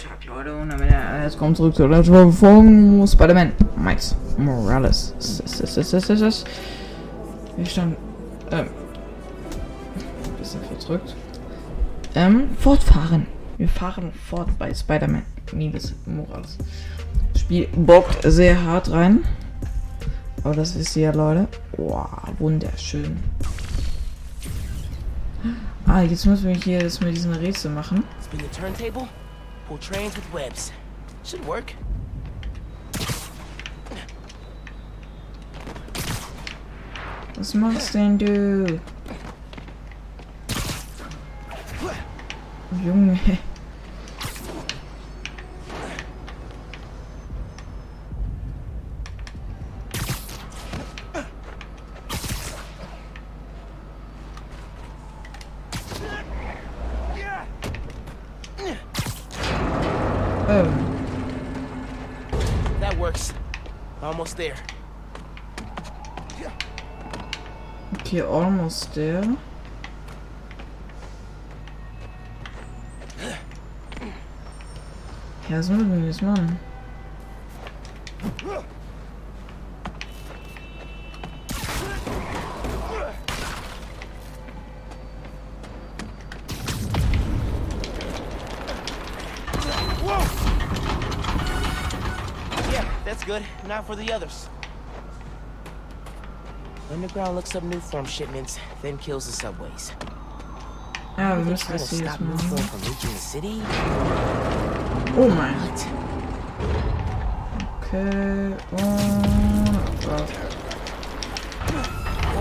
Tag, 0.00 0.24
Leute. 0.26 0.56
Und 0.56 0.70
damit 0.70 0.90
jetzt 1.22 1.38
kommt 1.38 1.56
zurück 1.56 1.74
zu 1.74 1.86
der 1.86 2.02
Tour 2.02 2.32
von 2.32 3.06
Spider-Man. 3.06 3.52
Miles 3.76 4.16
Morales. 4.38 5.14
Wir 7.56 7.66
standen. 7.66 7.96
Ähm. 8.50 8.66
Bisschen 10.38 10.60
verdrückt. 10.62 11.14
Ähm, 12.14 12.48
fortfahren. 12.58 13.26
Wir 13.58 13.68
fahren 13.68 14.10
fort 14.28 14.48
bei 14.58 14.72
Spider-Man. 14.72 15.22
Miles 15.52 15.92
Morales. 16.06 16.56
Spiel 17.36 17.68
bockt 17.76 18.22
sehr 18.22 18.62
hart 18.64 18.90
rein. 18.90 19.24
Aber 20.42 20.54
das 20.54 20.78
wisst 20.78 20.96
ihr 20.96 21.02
ja, 21.02 21.12
Leute. 21.12 21.46
Wow, 21.76 22.08
wunderschön. 22.38 23.18
Ah, 25.86 26.02
jetzt 26.02 26.24
müssen 26.24 26.48
wir 26.48 26.54
hier 26.54 26.80
das 26.80 27.00
mit 27.00 27.14
diesen 27.14 27.34
Rätsel 27.34 27.70
machen. 27.70 28.04
Spin 28.24 28.40
the 28.40 28.60
turntable, 28.60 29.08
pull 29.70 29.78
trains 29.78 30.16
with 30.16 30.32
webs. 30.32 30.72
Should 31.22 31.46
work. 31.46 31.74
Was 37.36 37.54
machst 37.54 37.94
denn 37.94 38.18
du? 38.18 38.80
Junge. 42.84 43.38
Okay, 68.20 68.28
almost 68.28 68.94
there. 68.94 69.36
Ja, 75.48 75.58
was 75.58 75.68
müssen 75.68 76.00
wir 76.00 76.06
jetzt 76.06 76.22
machen? 76.22 76.58
Yeah, 92.70 92.84
that's 93.04 93.24
good. 93.24 93.42
Now 93.66 93.82
for 93.82 93.96
the 93.96 94.12
others. 94.12 94.48
Underground 97.00 97.34
looks 97.34 97.56
up 97.56 97.62
new 97.62 97.80
form 97.80 98.04
shipments, 98.04 98.58
then 98.82 98.98
kills 98.98 99.24
the 99.24 99.32
subways. 99.32 99.90
Ja, 101.16 101.34
wir 101.38 101.46
müssen 101.46 101.72
das 101.72 101.88
hier 101.88 102.00
jetzt 102.00 102.20
machen. 102.20 102.38
form 102.38 102.60
from 102.60 102.80
reaching 102.82 103.10
the 103.10 103.18
city? 103.18 103.62
Oh 105.16 105.28
mein. 105.30 105.56
Okay, 107.80 108.54
und... 108.72 109.78
Gott. 110.04 110.28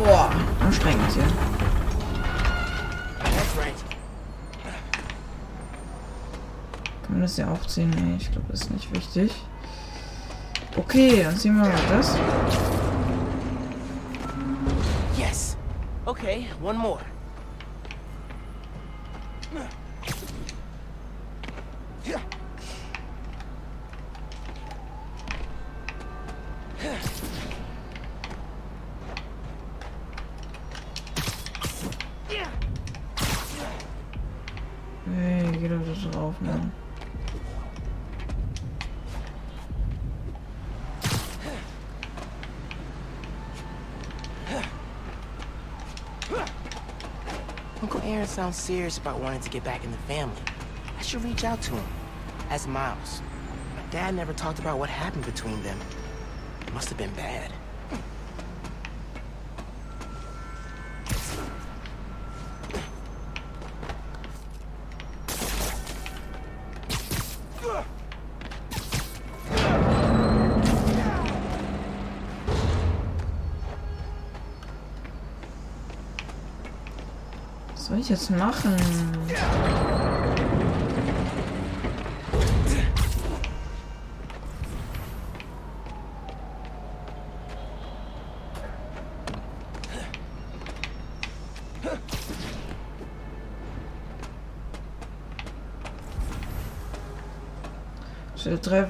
Boah, 0.03 0.29
anstrengend 0.59 1.13
hier. 1.13 1.23
Kann 7.03 7.11
man 7.11 7.21
das 7.21 7.37
ja 7.37 7.49
auch 7.49 7.65
ziehen? 7.65 7.91
Nee, 7.91 8.17
ich 8.17 8.29
glaube, 8.29 8.47
das 8.49 8.63
ist 8.63 8.71
nicht 8.71 8.93
wichtig. 8.93 9.31
Okay, 10.75 11.23
dann 11.23 11.37
ziehen 11.37 11.55
wir 11.55 11.63
mal 11.63 11.81
das. 11.89 12.17
Okay, 16.19 16.47
one 16.59 16.75
more. 16.75 16.99
Hey, 22.03 22.15
Aaron 48.09 48.25
sounds 48.25 48.57
serious 48.57 48.97
about 48.97 49.19
wanting 49.19 49.41
to 49.41 49.51
get 49.51 49.63
back 49.63 49.83
in 49.83 49.91
the 49.91 49.97
family. 49.99 50.41
I 50.97 51.01
should 51.03 51.23
reach 51.23 51.43
out 51.43 51.61
to 51.61 51.73
him. 51.73 51.85
As 52.49 52.65
Miles. 52.65 53.21
My 53.75 53.83
dad 53.91 54.15
never 54.15 54.33
talked 54.33 54.57
about 54.57 54.79
what 54.79 54.89
happened 54.89 55.25
between 55.25 55.61
them. 55.61 55.77
It 56.65 56.73
must 56.73 56.89
have 56.89 56.97
been 56.97 57.13
bad. 57.13 57.51
Ich 78.09 78.17
jetzt 78.17 78.31
machen? 78.31 78.75
Stell 98.35 98.57
drei, 98.57 98.87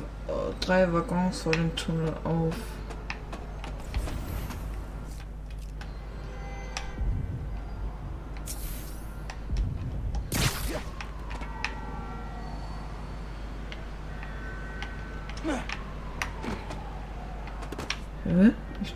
drei 0.62 0.94
Waggons 0.94 1.42
vor 1.42 1.52
dem 1.52 1.76
Tunnel 1.76 2.14
auf. 2.24 2.56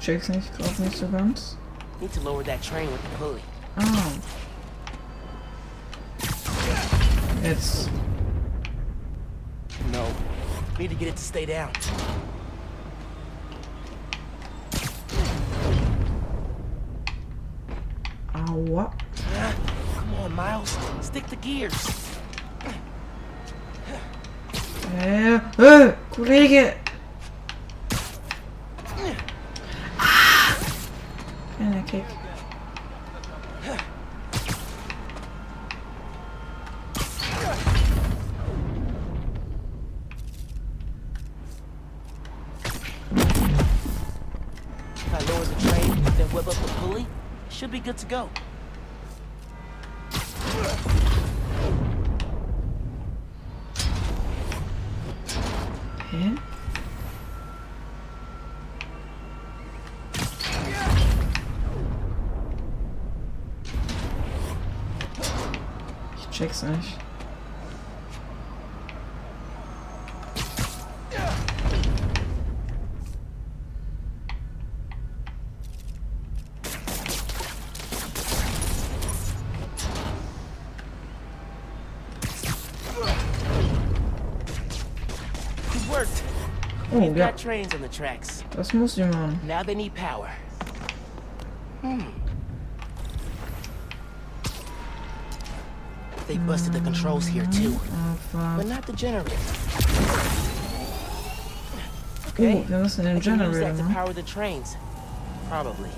Check's 0.03 0.27
nicht, 0.27 0.57
gerade 0.57 0.81
nicht 0.81 0.97
so 0.97 1.07
ganz. 1.07 1.57
Need 2.01 2.11
to 2.11 2.19
lower 2.19 2.43
that 2.43 2.61
train 2.61 2.91
with 2.91 3.01
the 3.03 3.09
pulley. 3.17 3.41
Ah. 3.77 4.11
Jetzt. 7.41 7.89
No. 9.93 10.05
Need 10.77 10.89
to 10.89 10.95
get 10.95 11.07
it 11.07 11.15
to 11.15 11.23
stay 11.23 11.45
down. 11.45 11.71
Aua. 18.33 18.91
Come 19.95 20.13
on, 20.15 20.35
Miles. 20.35 20.77
Stick 21.01 21.25
the 21.27 21.37
gears. 21.37 22.02
Be 47.73 47.79
good 47.79 47.97
to 47.97 48.05
go. 48.05 48.29
Hä? 56.11 56.35
Ich 66.15 66.29
check's 66.29 66.61
nicht. 66.61 67.02
We've 87.13 87.19
ja. 87.19 87.27
got 87.27 87.37
trains 87.37 87.75
on 87.75 87.81
the 87.83 87.89
tracks. 87.89 88.43
Das 88.55 88.73
muss 88.73 88.97
ich 88.97 89.05
machen. 89.05 89.39
Now 89.45 89.61
they 89.61 89.75
need 89.75 89.93
power. 89.93 90.31
Hmm. 91.81 92.01
They 96.25 96.39
busted 96.39 96.73
the 96.73 96.79
controls 96.79 97.27
here 97.27 97.45
too, 97.51 97.79
Aber... 98.33 98.57
but 98.57 98.65
not 98.65 98.87
the 98.87 98.93
generator. 98.93 99.37
Oh, 99.37 100.29
Okay. 102.29 102.65
wir 102.67 102.79
müssen 102.79 103.05
den 103.05 103.17
I 103.17 103.19
can 103.19 103.39
use 103.41 103.59
that 103.59 103.77
to 103.77 103.83
power 103.93 104.11
the 104.11 104.23
trains. 104.23 104.75
Probably. 105.49 105.91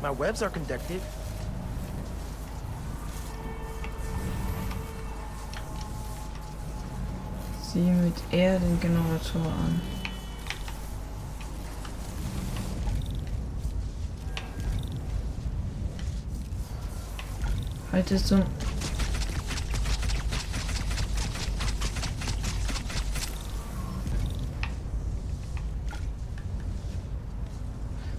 My 0.00 0.12
webs 0.12 0.42
are 0.42 0.50
conductive. 0.50 1.02
Sieh 7.64 7.80
mit 7.80 8.14
R 8.30 8.60
den 8.60 8.78
Generator 8.78 9.42
an. 9.42 10.01
Halte 18.02 18.16
zum... 18.16 18.42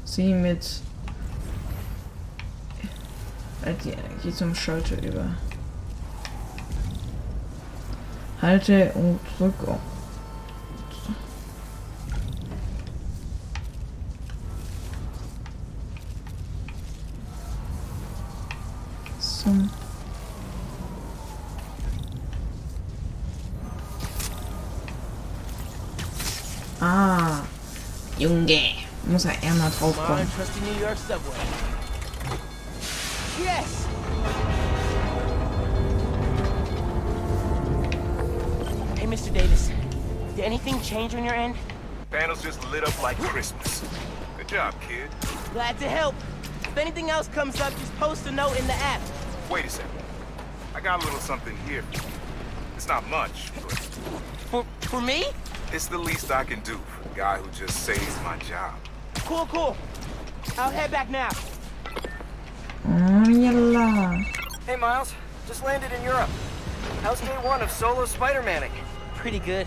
Sie 0.05 0.33
mit... 0.33 0.79
Die 3.83 3.89
Energie 3.89 4.31
zum 4.31 4.55
Schalter 4.55 5.03
über. 5.03 5.25
Halte 8.41 8.93
und 8.93 9.19
drück 9.37 9.53
trusty 30.35 30.59
New 30.65 30.79
York 30.79 30.97
subway. 30.97 31.33
Yes! 33.39 33.85
Hey, 38.97 39.05
Mr. 39.05 39.33
Davis. 39.33 39.71
Did 40.35 40.43
anything 40.43 40.81
change 40.81 41.15
on 41.15 41.23
your 41.23 41.35
end? 41.35 41.55
Panels 42.11 42.43
just 42.43 42.69
lit 42.69 42.83
up 42.85 43.01
like 43.01 43.17
Christmas. 43.19 43.81
Good 44.37 44.49
job, 44.49 44.75
kid. 44.81 45.09
Glad 45.53 45.79
to 45.79 45.87
help. 45.87 46.15
If 46.63 46.77
anything 46.77 47.09
else 47.09 47.29
comes 47.29 47.61
up, 47.61 47.71
just 47.77 47.95
post 47.95 48.27
a 48.27 48.31
note 48.31 48.59
in 48.59 48.67
the 48.67 48.73
app. 48.73 49.01
Wait 49.49 49.63
a 49.63 49.69
second. 49.69 49.91
I 50.75 50.81
got 50.81 51.01
a 51.01 51.05
little 51.05 51.21
something 51.21 51.55
here. 51.65 51.85
It's 52.75 52.89
not 52.89 53.07
much, 53.09 53.53
but 53.55 53.71
For 54.51 54.65
for 54.81 54.99
me? 54.99 55.27
it's 55.71 55.87
the 55.87 55.97
least 55.97 56.29
I 56.29 56.43
can 56.43 56.59
do 56.59 56.77
for 56.77 57.09
a 57.09 57.15
guy 57.15 57.37
who 57.37 57.49
just 57.51 57.83
saves 57.85 58.21
my 58.23 58.37
job. 58.39 58.75
Cool, 59.25 59.45
cool. 59.47 59.77
I'll 60.57 60.69
head 60.69 60.91
back 60.91 61.09
now. 61.09 61.29
Oh, 62.85 63.29
yalla. 63.29 64.23
Hey, 64.65 64.75
Miles. 64.75 65.13
Just 65.47 65.63
landed 65.63 65.91
in 65.93 66.03
Europe. 66.03 66.29
How's 67.01 67.21
day 67.21 67.27
one 67.41 67.61
of 67.61 67.71
solo 67.71 68.05
Spider-Manning? 68.05 68.71
Pretty 69.15 69.39
good. 69.39 69.65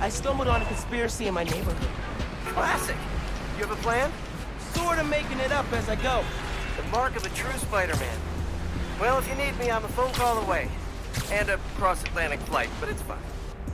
I 0.00 0.08
stumbled 0.08 0.48
on 0.48 0.62
a 0.62 0.64
conspiracy 0.64 1.26
in 1.26 1.34
my 1.34 1.44
neighborhood. 1.44 1.88
Classic. 2.46 2.96
You 3.58 3.66
have 3.66 3.78
a 3.78 3.82
plan? 3.82 4.10
Sort 4.72 4.98
of 4.98 5.08
making 5.08 5.38
it 5.40 5.52
up 5.52 5.70
as 5.72 5.88
I 5.88 5.96
go. 5.96 6.24
The 6.76 6.82
mark 6.84 7.16
of 7.16 7.26
a 7.26 7.30
true 7.30 7.52
Spider-Man. 7.58 8.18
Well, 9.00 9.18
if 9.18 9.28
you 9.28 9.34
need 9.34 9.58
me, 9.58 9.70
I'm 9.70 9.84
a 9.84 9.88
phone 9.88 10.12
call 10.12 10.38
away. 10.38 10.68
And 11.30 11.50
a 11.50 11.58
cross-Atlantic 11.76 12.40
flight, 12.40 12.70
but 12.80 12.88
it's 12.88 13.02
fine. 13.02 13.18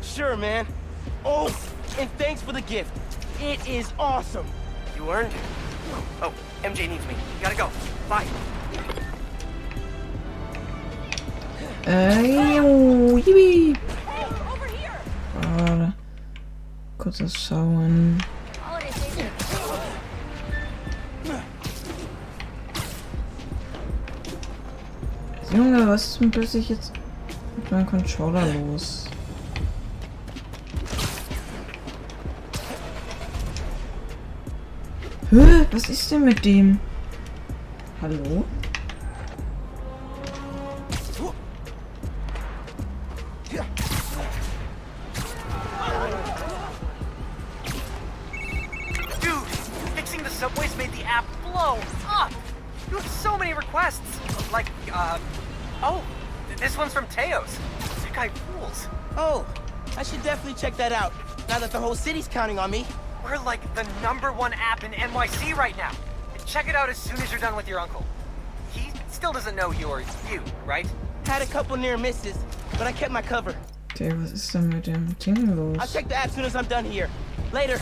Sure, 0.02 0.36
man. 0.36 0.66
Oh, 1.24 1.46
and 1.98 2.10
thanks 2.18 2.42
for 2.42 2.52
the 2.52 2.62
gift. 2.62 2.92
It 3.40 3.66
is 3.68 3.92
awesome. 3.98 4.46
You 4.96 5.10
earned 5.10 5.32
it. 5.32 5.40
Oh, 6.22 6.32
MJ 6.62 6.88
needs 6.88 7.06
me. 7.06 7.14
Gotta 7.42 7.56
go. 7.56 7.70
Bye. 8.08 8.26
Ey, 11.86 12.58
oh, 12.60 13.18
yippie. 13.18 13.76
Warte. 15.34 15.92
Kurzes 16.98 17.34
Schauen. 17.34 18.22
Junge, 25.52 25.86
was 25.86 26.04
ist 26.04 26.20
denn 26.20 26.30
plötzlich 26.30 26.68
jetzt 26.68 26.92
mit 27.56 27.70
meinem 27.70 27.86
Controller 27.86 28.44
los? 28.46 29.08
That 54.90 54.90
guy 54.90 55.10
rules. 55.24 55.56
Oh, 55.82 56.04
this 56.56 56.76
one's 56.78 56.92
from 56.92 57.06
Teo's. 57.08 57.58
These 57.78 58.12
kind 58.12 58.30
fools. 58.32 58.88
Oh, 59.16 59.46
I 59.96 60.02
should 60.02 60.22
definitely 60.22 60.60
check 60.60 60.76
that 60.76 60.92
out. 60.92 61.12
Now 61.48 61.58
that 61.58 61.70
the 61.70 61.80
whole 61.80 61.94
city's 61.94 62.28
counting 62.28 62.58
on 62.58 62.70
me. 62.70 62.86
We're 63.24 63.38
like 63.38 63.62
the 63.74 63.84
number 64.02 64.32
one 64.32 64.52
app 64.52 64.84
in 64.84 64.92
NYC 64.92 65.56
right 65.56 65.76
now. 65.76 65.92
Check 66.46 66.68
it 66.68 66.74
out 66.74 66.88
as 66.90 66.98
soon 66.98 67.16
as 67.22 67.30
you're 67.30 67.40
done 67.40 67.56
with 67.56 67.66
your 67.66 67.80
uncle. 67.80 68.04
He 68.70 68.90
still 69.08 69.32
doesn't 69.32 69.56
know 69.56 69.70
you're 69.72 70.02
you, 70.30 70.42
right? 70.66 70.86
Had 71.24 71.40
a 71.42 71.46
couple 71.46 71.76
near 71.76 71.96
misses, 71.96 72.36
but 72.72 72.82
I 72.82 72.92
kept 72.92 73.10
my 73.10 73.22
cover. 73.22 73.56
Okay, 73.94 74.12
was 74.12 74.32
ist 74.32 74.52
denn 74.52 74.68
mit 74.68 74.84
dem 74.86 75.16
Ding 75.18 75.48
I'll 75.48 75.72
los? 75.72 75.92
check 75.92 76.08
the 76.08 76.16
app 76.16 76.30
soon 76.30 76.44
as 76.44 76.54
I'm 76.54 76.66
done 76.66 76.84
here. 76.84 77.08
Later. 77.52 77.78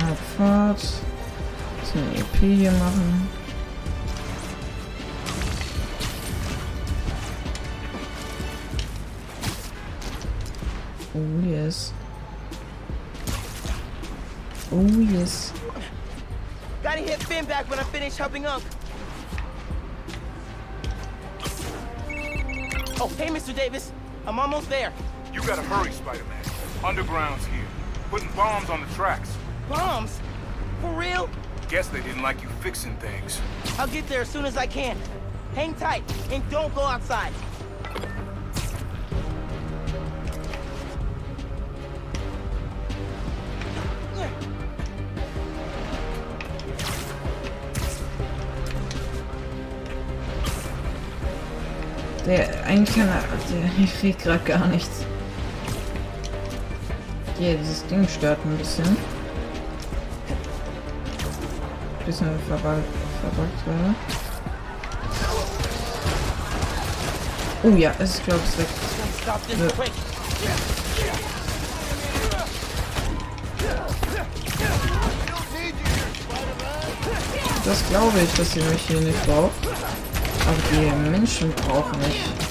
Abfahrt. 0.00 0.80
So 0.80 1.98
eine 1.98 2.18
EP 2.20 2.36
hier 2.40 2.72
machen. 2.72 3.28
Oh 11.18 11.40
yes. 11.44 11.92
Oh 14.70 14.86
yes. 14.86 15.52
Gotta 16.80 17.00
hit 17.00 17.20
Phin 17.24 17.44
back 17.44 17.68
when 17.68 17.80
I 17.80 17.82
finish 17.84 18.16
helping 18.16 18.46
Unc. 18.46 18.62
Oh, 23.00 23.08
hey, 23.16 23.28
Mr. 23.28 23.54
Davis. 23.54 23.92
I'm 24.26 24.38
almost 24.38 24.68
there. 24.68 24.92
You 25.32 25.40
gotta 25.42 25.62
hurry, 25.62 25.90
Spider-Man. 25.90 26.44
Underground's 26.84 27.46
here. 27.46 27.66
Putting 28.10 28.28
bombs 28.36 28.70
on 28.70 28.80
the 28.80 28.94
tracks. 28.94 29.36
Bombs? 29.68 30.20
For 30.80 30.90
real? 30.92 31.28
Guess 31.68 31.88
they 31.88 32.00
didn't 32.00 32.22
like 32.22 32.40
you 32.42 32.48
fixing 32.60 32.94
things. 32.96 33.40
I'll 33.76 33.88
get 33.88 34.08
there 34.08 34.20
as 34.20 34.28
soon 34.28 34.44
as 34.44 34.56
I 34.56 34.66
can. 34.66 34.96
Hang 35.56 35.74
tight 35.74 36.04
and 36.30 36.48
don't 36.48 36.72
go 36.76 36.82
outside. 36.82 37.32
Eigentlich 52.68 52.94
kann 52.94 53.08
er, 53.08 53.22
der 53.50 53.86
kriegt 53.86 54.22
gerade 54.22 54.44
gar 54.44 54.66
nichts. 54.66 55.04
Hier, 57.38 57.56
dieses 57.56 57.86
Ding 57.86 58.06
stört 58.06 58.38
ein 58.44 58.56
bisschen. 58.58 58.96
Bisschen 62.04 62.28
verbuggt, 62.46 62.84
verbuggt 63.22 63.64
gerade. 63.64 63.94
Oh 67.62 67.76
ja, 67.76 67.92
es 67.98 68.14
ist 68.14 68.24
glaube 68.24 68.40
ich 68.44 68.58
weg. 68.58 68.66
Quick. 69.76 69.92
Das 77.64 77.88
glaube 77.88 78.18
ich, 78.20 78.32
dass 78.34 78.52
sie 78.52 78.60
mich 78.60 78.82
hier 78.82 79.00
nicht 79.00 79.26
braucht. 79.26 79.52
Aber 80.46 80.56
die 80.72 81.10
Menschen 81.10 81.52
brauchen 81.52 81.98
nicht. 82.00 82.47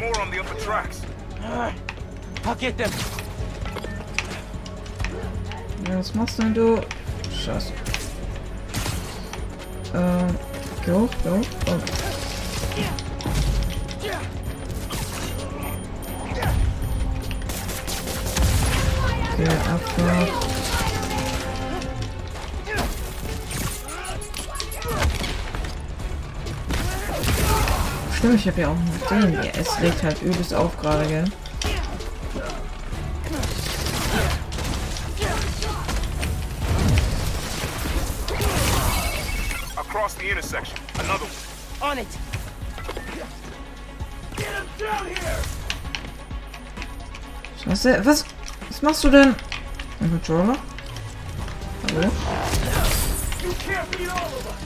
More 0.00 0.20
on 0.20 0.30
the 0.30 0.40
upper 0.40 0.58
tracks. 0.60 1.02
Alright. 1.44 1.74
I'll 2.44 2.54
get 2.54 2.76
them. 2.78 2.90
Ja, 5.88 5.98
was 5.98 6.14
machst 6.14 6.38
denn 6.38 6.54
du? 6.54 6.80
Scheiße. 7.30 7.72
Äh, 9.92 10.32
geh 10.84 10.92
hoch, 10.92 11.10
geh 11.22 11.30
hoch. 11.30 11.46
Oh. 11.66 11.78
Okay, 19.34 19.56
Abfahrt. 19.72 20.49
Stimmt, 28.20 28.34
ich 28.34 28.46
habe 28.48 28.60
ja 28.60 28.68
auch 28.68 28.76
noch 28.76 29.08
den. 29.08 29.32
Ja, 29.32 29.50
es 29.58 29.78
legt 29.78 30.02
halt 30.02 30.20
übelst 30.20 30.52
auf 30.52 30.76
gerade, 30.78 31.06
gell? 31.08 31.24
Across 39.74 40.16
the 40.18 40.28
intersection. 40.28 40.78
Another 40.98 41.24
one. 41.80 41.92
On 41.92 41.96
it. 41.96 42.06
Scheiße, 47.64 48.04
was? 48.04 48.26
Was 48.68 48.82
machst 48.82 49.04
du 49.04 49.08
denn? 49.08 49.34
Ein 49.98 50.10
Controller? 50.10 50.58
Hallo? 51.88 52.10
Okay. 53.48 54.59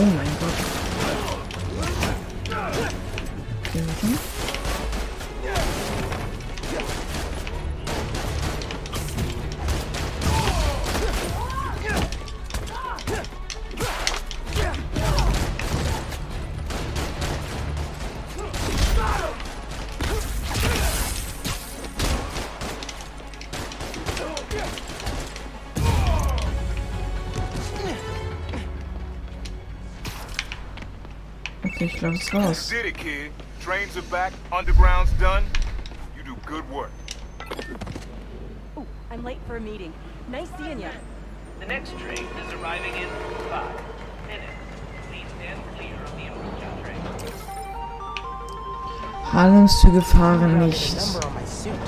Oh 0.00 0.04
mein 0.04 0.37
Okay, 31.78 31.86
ich 31.86 31.94
glaube, 31.94 32.16
es 32.16 32.22
ist 32.22 32.34
raus. 32.34 32.68
Did 32.70 32.86
it, 32.86 32.98
kid. 32.98 33.30
Trains 33.62 33.96
are 33.96 34.02
back. 34.10 34.32
Underground's 34.50 35.12
done. 35.20 35.44
You 36.16 36.24
do 36.24 36.34
good 36.44 36.68
work. 36.72 36.90
Ooh, 38.76 38.84
I'm 39.12 39.22
late 39.22 39.38
for 39.46 39.58
a 39.58 39.60
meeting. 39.60 39.92
Nice 40.28 40.48
seeing 40.58 40.80
you. 40.80 40.90
The 41.60 41.66
next 41.66 41.96
train 42.00 42.26
is 42.44 42.52
arriving 42.54 42.94
in 42.96 43.08
five 43.48 43.70
minutes. 44.26 44.50
Please 45.08 45.28
stand 45.38 45.60
clear 45.76 45.94
of 45.94 46.16
the 46.16 46.26
approaching 46.26 46.82
train. 46.82 47.00
Harlemszüge 49.30 50.02
fahren 50.02 50.58
nicht. 50.58 50.96
Number 50.96 51.28
on 51.28 51.34
my 51.34 51.46
suit. 51.46 51.78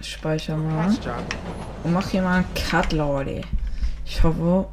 Ich 0.00 0.12
speichere 0.12 0.56
mal. 0.56 0.96
Und 1.84 1.92
mach 1.92 2.08
hier 2.08 2.22
mal 2.22 2.36
einen 2.38 2.54
Cut, 2.54 2.92
Leute. 2.92 3.42
Ich 4.04 4.22
hoffe. 4.22 4.66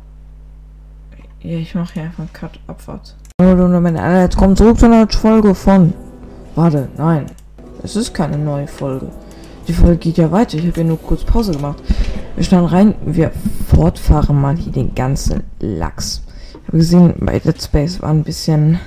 Ja, 1.41 1.57
ich 1.57 1.75
mache 1.75 1.93
hier 1.93 2.03
einfach 2.03 2.19
einen 2.19 2.33
Cut 2.33 2.59
Abfahrt. 2.67 3.15
Hallo 3.39 3.65
und 3.65 3.83
meine 3.83 4.01
Alle, 4.01 4.21
jetzt 4.21 4.37
kommt 4.37 4.57
zurück 4.57 4.79
zu 4.79 4.85
einer 4.87 5.07
Folge 5.07 5.53
von. 5.53 5.93
Warte, 6.55 6.89
nein. 6.97 7.27
Es 7.83 7.95
ist 7.95 8.13
keine 8.13 8.37
neue 8.37 8.67
Folge. 8.67 9.11
Die 9.67 9.73
Folge 9.73 9.97
geht 9.97 10.17
ja 10.17 10.31
weiter. 10.31 10.57
Ich 10.57 10.65
habe 10.65 10.81
ja 10.81 10.87
nur 10.87 11.01
kurz 11.01 11.23
Pause 11.23 11.51
gemacht. 11.51 11.81
Wir 12.35 12.43
standen 12.43 12.67
rein. 12.67 12.95
Wir 13.05 13.31
fortfahren 13.67 14.39
mal 14.39 14.55
hier 14.55 14.71
den 14.71 14.95
ganzen 14.95 15.43
Lachs. 15.59 16.23
Ich 16.61 16.67
habe 16.67 16.77
gesehen, 16.77 17.13
bei 17.19 17.39
Let's 17.43 17.65
Space 17.65 18.01
war 18.01 18.09
ein 18.09 18.23
bisschen. 18.23 18.79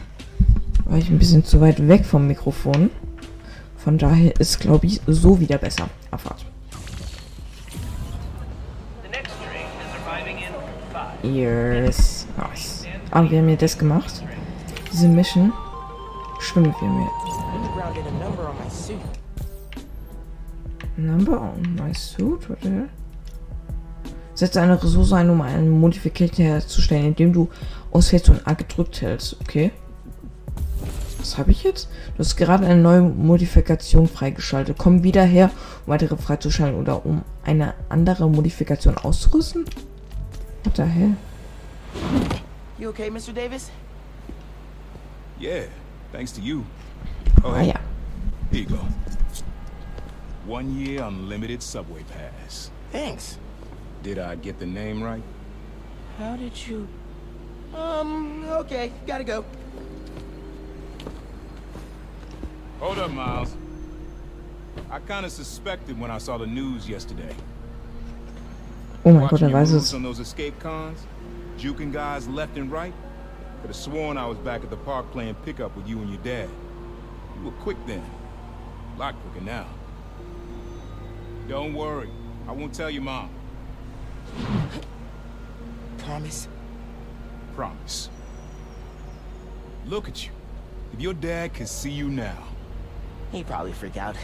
War 0.86 0.98
ich 0.98 1.10
ein 1.10 1.18
bisschen 1.18 1.44
zu 1.44 1.60
weit 1.60 1.86
weg 1.86 2.04
vom 2.04 2.26
Mikrofon. 2.26 2.90
Von 3.76 3.98
daher 3.98 4.38
ist, 4.40 4.58
glaube 4.58 4.86
ich, 4.86 5.00
so 5.06 5.38
wieder 5.38 5.58
besser. 5.58 5.88
Abfahrt. 6.10 6.47
Yes. 11.34 12.26
Nice. 12.36 12.84
Ah, 13.10 13.22
wir 13.28 13.38
haben 13.38 13.48
ja 13.48 13.56
das 13.56 13.76
gemacht. 13.76 14.22
Diese 14.92 15.08
Mission. 15.08 15.52
Schwimmen 16.40 16.74
wir 16.80 16.88
mir. 16.88 17.08
Number 20.96 21.40
on 21.40 21.74
my 21.74 21.94
suit. 21.94 22.48
What? 22.48 22.58
Setze 24.34 24.60
eine 24.60 24.82
Ressource 24.82 25.12
ein, 25.12 25.30
um 25.30 25.40
eine 25.40 25.68
Modification 25.68 26.46
herzustellen, 26.46 27.06
indem 27.06 27.32
du 27.32 27.48
auswählst 27.90 28.28
und 28.30 28.46
A 28.46 28.54
gedrückt 28.54 29.02
hältst. 29.02 29.36
Okay. 29.40 29.72
Was 31.18 31.36
habe 31.36 31.50
ich 31.50 31.64
jetzt? 31.64 31.88
Du 32.16 32.20
hast 32.20 32.36
gerade 32.36 32.64
eine 32.64 32.80
neue 32.80 33.02
Modifikation 33.02 34.08
freigeschaltet. 34.08 34.76
Komm 34.78 35.02
wieder 35.02 35.24
her, 35.24 35.50
um 35.84 35.92
weitere 35.92 36.16
freizuschalten 36.16 36.80
oder 36.80 37.04
um 37.04 37.22
eine 37.44 37.74
andere 37.88 38.30
Modifikation 38.30 38.96
auszurüsten? 38.96 39.64
What 40.68 40.76
the 40.76 40.84
hell? 40.84 41.16
You 42.78 42.90
okay, 42.90 43.08
Mr. 43.08 43.32
Davis? 43.32 43.70
Yeah, 45.38 45.64
thanks 46.12 46.30
to 46.32 46.42
you. 46.42 46.66
Oh, 47.42 47.54
hey, 47.54 47.68
ja. 47.68 47.78
here 48.50 48.60
you 48.60 48.66
go. 48.66 48.76
One 50.44 50.78
year 50.78 51.04
unlimited 51.04 51.62
subway 51.62 52.02
pass. 52.02 52.70
Thanks. 52.92 53.38
Did 54.02 54.18
I 54.18 54.34
get 54.34 54.58
the 54.58 54.66
name 54.66 55.02
right? 55.02 55.22
How 56.18 56.36
did 56.36 56.52
you... 56.68 56.86
Um, 57.74 58.44
okay, 58.50 58.92
gotta 59.06 59.24
go. 59.24 59.46
Hold 62.80 62.98
up, 62.98 63.10
Miles. 63.10 63.56
I 64.90 64.98
kind 64.98 65.24
of 65.24 65.32
suspected 65.32 65.98
when 65.98 66.10
I 66.10 66.18
saw 66.18 66.36
the 66.36 66.46
news 66.46 66.86
yesterday. 66.86 67.34
Oh 69.04 69.12
mein 69.12 69.20
Gott, 69.20 69.32
Watching 69.32 69.48
er 69.48 69.50
your 69.50 69.60
weiß 69.60 69.74
es. 69.74 69.94
on 69.94 70.02
those 70.02 70.18
escape 70.20 70.58
cons, 70.60 71.06
juking 71.58 71.92
guys 71.92 72.26
left 72.28 72.56
and 72.56 72.70
right. 72.70 72.92
Could 73.60 73.68
have 73.68 73.76
sworn 73.76 74.16
I 74.16 74.26
was 74.26 74.38
back 74.38 74.62
at 74.62 74.70
the 74.70 74.76
park 74.76 75.10
playing 75.12 75.34
pickup 75.44 75.76
with 75.76 75.88
you 75.88 75.98
and 75.98 76.10
your 76.10 76.22
dad. 76.22 76.48
You 77.36 77.44
were 77.44 77.56
quick 77.62 77.76
then. 77.86 78.02
A 78.96 78.98
lot 78.98 79.14
quicker 79.22 79.44
now. 79.44 79.66
Don't 81.48 81.74
worry. 81.74 82.10
I 82.46 82.52
won't 82.52 82.74
tell 82.74 82.90
your 82.90 83.02
mom. 83.02 83.30
Promise? 85.98 86.48
Promise. 87.54 88.10
Look 89.86 90.08
at 90.08 90.24
you. 90.24 90.32
If 90.92 91.00
your 91.00 91.14
dad 91.14 91.54
could 91.54 91.68
see 91.68 91.90
you 91.90 92.08
now, 92.08 92.48
He'd 93.32 93.46
probably 93.46 93.72
freak 93.72 93.96
out. 93.96 94.16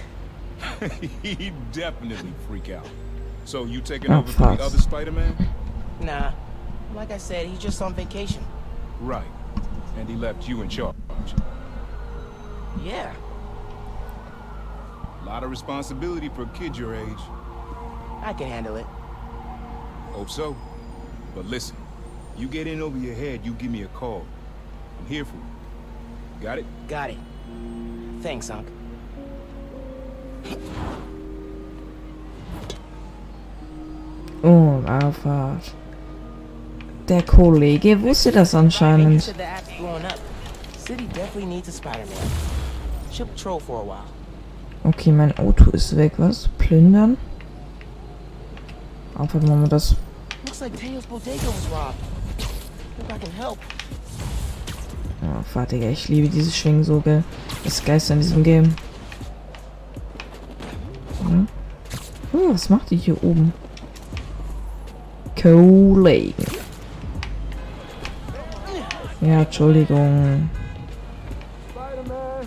he'd 1.22 1.72
definitely 1.72 2.32
freak 2.48 2.70
out. 2.70 2.86
So 3.44 3.64
you 3.64 3.80
taking 3.80 4.10
Oh, 4.12 4.18
over 4.18 4.32
for 4.32 4.56
the 4.56 4.62
other 4.62 4.78
Spider-Man? 4.78 5.36
Nah. 6.00 6.32
Like 6.94 7.10
I 7.10 7.18
said, 7.18 7.46
he's 7.46 7.58
just 7.58 7.80
on 7.82 7.94
vacation. 7.94 8.42
Right. 9.00 9.26
And 9.98 10.08
he 10.08 10.16
left 10.16 10.48
you 10.48 10.62
in 10.62 10.68
charge. 10.68 10.94
Yeah. 12.82 13.14
A 15.22 15.24
lot 15.24 15.42
of 15.44 15.50
responsibility 15.50 16.28
for 16.28 16.42
a 16.42 16.48
kid 16.48 16.76
your 16.76 16.94
age. 16.94 17.18
I 18.22 18.32
can 18.36 18.48
handle 18.48 18.76
it. 18.76 18.86
Hope 20.12 20.30
so. 20.30 20.56
But 21.34 21.46
listen, 21.46 21.76
you 22.36 22.48
get 22.48 22.66
in 22.66 22.80
over 22.80 22.96
your 22.98 23.14
head, 23.14 23.44
you 23.44 23.52
give 23.54 23.70
me 23.70 23.82
a 23.82 23.88
call. 23.88 24.24
I'm 25.00 25.06
here 25.06 25.24
for 25.24 25.36
you. 25.36 25.44
Got 26.40 26.58
it? 26.58 26.66
Got 26.88 27.10
it. 27.10 27.18
Thanks, 28.22 28.50
Unc. 28.50 28.68
Richtung 34.84 35.30
A. 35.30 35.56
Der 37.08 37.22
Kollege 37.22 38.00
wusste 38.02 38.32
das 38.32 38.54
anscheinend. 38.54 39.34
Okay, 44.84 45.12
mein 45.12 45.36
Auto 45.38 45.70
ist 45.70 45.96
weg. 45.96 46.12
Was? 46.18 46.48
Plündern? 46.58 47.16
Einfach 49.18 49.40
machen 49.42 49.62
wir 49.62 49.68
das. 49.68 49.94
Oh, 55.22 55.42
Vater, 55.42 55.76
ich 55.76 56.08
liebe 56.08 56.28
diese 56.28 56.50
Schwingen 56.50 56.84
so, 56.84 57.00
gell? 57.00 57.22
Das 57.64 57.74
ist 57.74 57.86
Geist 57.86 58.10
an 58.10 58.20
diesem 58.20 58.42
Game. 58.42 58.74
Oder? 61.20 61.46
Oh, 62.32 62.52
was 62.52 62.68
macht 62.68 62.90
die 62.90 62.96
hier 62.96 63.22
oben? 63.22 63.52
Kollegen. 65.40 66.34
Ja, 69.20 69.40
Entschuldigung. 69.40 70.50
Spider-Man. 71.72 72.46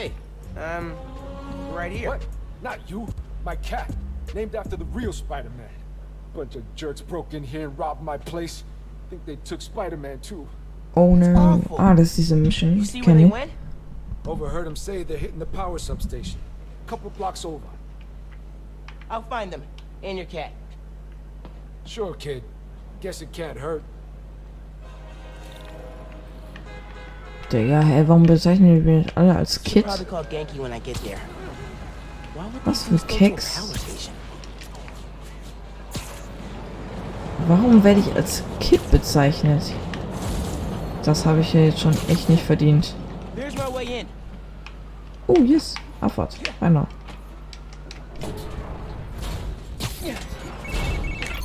Hey, 0.00 0.12
um, 0.56 0.92
right 1.74 1.92
here. 1.92 2.10
What? 2.10 2.26
Not 2.62 2.78
you. 2.88 3.06
My 3.44 3.56
cat. 3.56 3.90
Named 4.34 4.54
after 4.54 4.76
the 4.76 4.84
real 4.86 5.12
Spider-Man. 5.12 5.68
Bunch 6.34 6.56
of 6.56 6.62
jerks 6.74 7.00
broke 7.00 7.34
in 7.34 7.42
here 7.44 7.68
and 7.68 7.78
robbed 7.78 8.02
my 8.02 8.16
place. 8.18 8.64
Think 9.10 9.24
they 9.24 9.36
took 9.36 9.60
Spider-Man 9.62 10.20
too. 10.20 10.46
Oh 10.96 11.14
no. 11.14 11.34
awful. 11.36 11.76
Ah, 11.78 11.94
das 11.94 12.08
ist 12.08 12.16
diese 12.16 12.36
Mission. 12.36 12.76
You 12.76 12.84
see 12.84 13.00
where 13.00 13.06
Kenn 13.14 13.16
they 13.18 13.24
ich. 13.26 13.32
went? 13.32 13.50
Overheard 14.26 14.66
them 14.66 14.76
say 14.76 15.02
they're 15.04 15.18
hitting 15.18 15.38
the 15.38 15.46
power 15.46 15.78
substation. 15.78 16.40
A 16.86 16.88
couple 16.88 17.10
blocks 17.10 17.44
over. 17.44 17.66
I'll 19.10 19.22
find 19.22 19.52
them. 19.52 19.62
And 20.02 20.16
your 20.18 20.26
cat. 20.26 20.52
Sure, 21.86 22.14
kid. 22.14 22.42
Guess 23.00 23.22
it 23.22 23.32
can't 23.32 23.58
hurt. 23.58 23.82
Digga, 27.50 27.80
hä, 27.80 28.04
warum 28.08 28.24
bezeichnen 28.24 28.84
wir 28.84 28.96
mich 28.96 29.16
alle 29.16 29.36
als 29.36 29.54
Should 29.54 29.64
Kid? 29.64 29.84
probably 29.84 30.04
call 30.04 30.24
Genki 30.24 30.58
when 30.58 30.72
I 30.72 30.80
get 30.80 30.96
there. 31.04 31.20
Why 32.34 32.42
would 32.52 32.66
Was 32.66 32.82
für 32.82 32.98
Keks? 33.06 33.60
Warum 37.46 37.84
werde 37.84 38.00
ich 38.00 38.12
als 38.16 38.42
Kid 38.58 38.80
bezeichnet? 38.90 39.62
Das 41.04 41.24
habe 41.24 41.40
ich 41.40 41.52
ja 41.54 41.60
jetzt 41.60 41.78
schon 41.80 41.94
echt 42.08 42.28
nicht 42.28 42.42
verdient. 42.42 42.96
Oh, 45.28 45.38
yes. 45.38 45.76
Abfahrt. 46.00 46.36
Einer. 46.60 46.88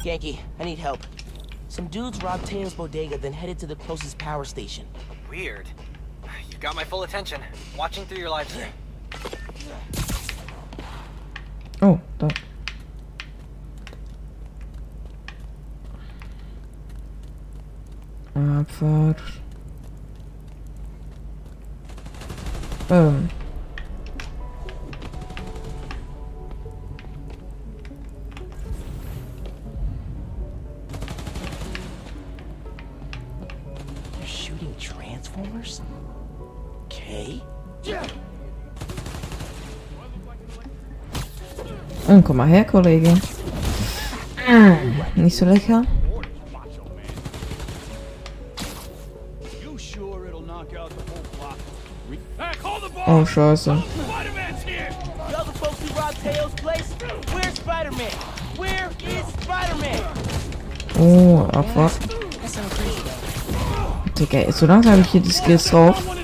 Ganke, 0.04 0.40
I 0.60 0.64
need 0.64 0.80
help. 0.80 1.00
Some 1.70 1.88
dudes 1.88 2.22
robbed 2.24 2.46
Teo's 2.48 2.74
bodega, 2.74 3.18
then 3.18 3.34
headed 3.34 3.60
to 3.60 3.68
the 3.68 3.76
closest 3.76 4.18
power 4.18 4.44
station. 4.44 4.86
Weird. 5.30 5.68
You've 6.50 6.60
got 6.60 6.76
my 6.76 6.84
full 6.84 7.04
attention. 7.04 7.42
Watching 7.78 8.06
through 8.06 8.18
your 8.18 8.30
live 8.30 8.50
stream. 8.50 8.68
Oh, 11.82 12.00
da. 12.20 12.28
Abfahrt. 18.36 19.20
Ähm. 22.90 23.30
They're 23.30 23.41
Okay. 37.12 37.42
Und 42.08 42.24
komm 42.24 42.38
mal 42.38 42.48
her, 42.48 42.64
Kollege. 42.64 43.14
Nicht 45.16 45.36
so 45.36 45.46
lecker. 45.46 45.84
Oh, 53.08 53.26
scheiße. 53.26 53.84
Oh, 61.00 61.48
abwarten. 61.52 62.10
Digga, 64.18 64.52
so 64.52 64.66
langsam 64.66 64.92
habe 64.94 65.02
ich 65.02 65.08
hier 65.10 65.22
die 65.22 65.32
Skills 65.32 65.66
drauf. 65.66 66.21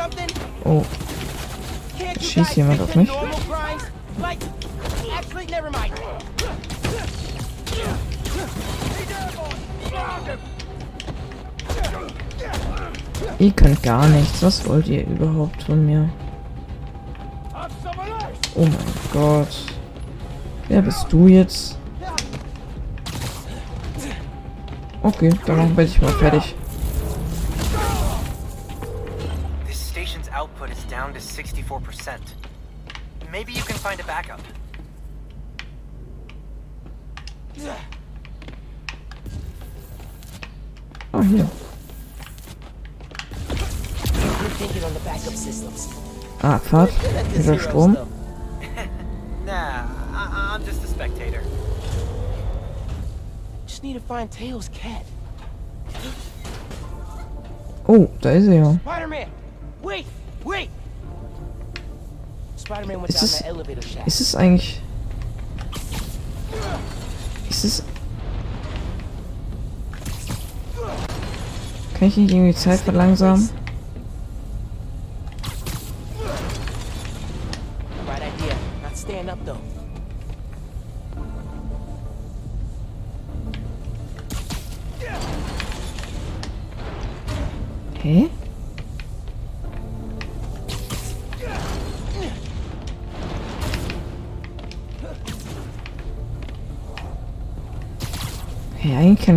Something? 0.00 0.28
oh. 0.64 0.86
Can't 1.98 2.20
you 2.20 2.28
Schießt 2.28 2.56
jemand 2.56 2.80
auf 2.80 2.94
mich? 2.94 3.10
Ihr 13.38 13.52
könnt 13.52 13.82
gar 13.82 14.06
nichts. 14.08 14.42
Was 14.42 14.66
wollt 14.66 14.88
ihr 14.88 15.06
überhaupt 15.06 15.62
von 15.62 15.86
mir? 15.86 16.08
Oh 18.54 18.62
mein 18.62 18.72
Gott. 19.12 19.64
Wer 20.68 20.82
bist 20.82 21.06
du 21.10 21.26
jetzt? 21.28 21.79
Okay, 25.02 25.30
dann 25.46 25.74
bin 25.74 25.86
ich 25.86 26.00
mal 26.00 26.12
fertig. 26.12 26.54
This 29.66 29.78
station's 29.88 30.28
output 30.30 30.70
is 30.70 30.84
down 30.90 31.14
to 31.14 31.20
64%. 31.20 32.18
Maybe 33.32 33.52
you 33.52 33.62
can 33.62 33.76
find 33.76 34.00
a 34.00 34.04
backup. 34.04 34.40
Ah, 41.12 41.22
hier. 41.22 41.46
Ah, 46.42 46.58
Fahrt. 46.58 46.92
Wieder 47.34 47.58
Strom. 47.58 47.96
Nah, 49.46 49.84
I- 50.14 50.54
I'm 50.54 50.64
just 50.64 50.84
a 50.84 50.86
spectator. 50.86 51.40
Just 53.80 53.94
need 53.94 53.94
to 53.94 54.00
find 54.14 54.30
Tails' 54.30 54.68
cat. 54.74 55.06
Oh, 57.88 58.10
da 58.20 58.30
ist 58.32 58.46
er 58.46 58.52
ja. 58.54 58.74
Spider-Man! 58.84 59.26
Wait! 59.82 60.04
Wait! 60.44 60.68
Spider-Man 62.58 62.96
went 63.00 63.08
Ist 63.08 63.16
down 63.22 63.24
es- 63.24 63.38
that 63.38 63.46
elevator 63.46 63.82
shaft. 63.82 64.06
Ist 64.06 64.20
es 64.20 64.34
eigentlich... 64.34 64.82
Ist 67.48 67.64
es... 67.64 67.82
Kann 71.98 72.08
ich 72.08 72.16
nicht 72.18 72.32
irgendwie 72.34 72.54
Zeit 72.54 72.80
verlangsamen? 72.80 73.48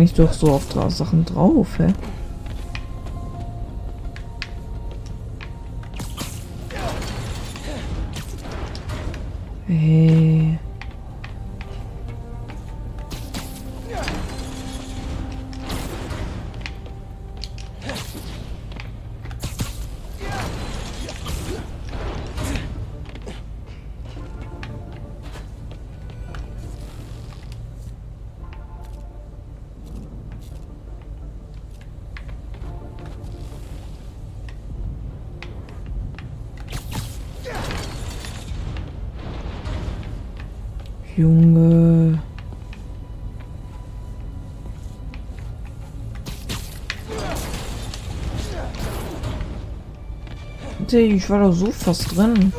Eigentlich 0.04 0.14
doch 0.14 0.34
so 0.34 0.48
auf 0.48 0.68
dra 0.68 0.90
Sachen 0.90 1.24
drauf, 1.24 1.78
hä? 1.78 1.94
Alter, 50.94 51.06
Ich 51.06 51.28
war 51.28 51.40
doch 51.40 51.52
so 51.52 51.72
fast 51.72 52.16
drin. 52.16 52.52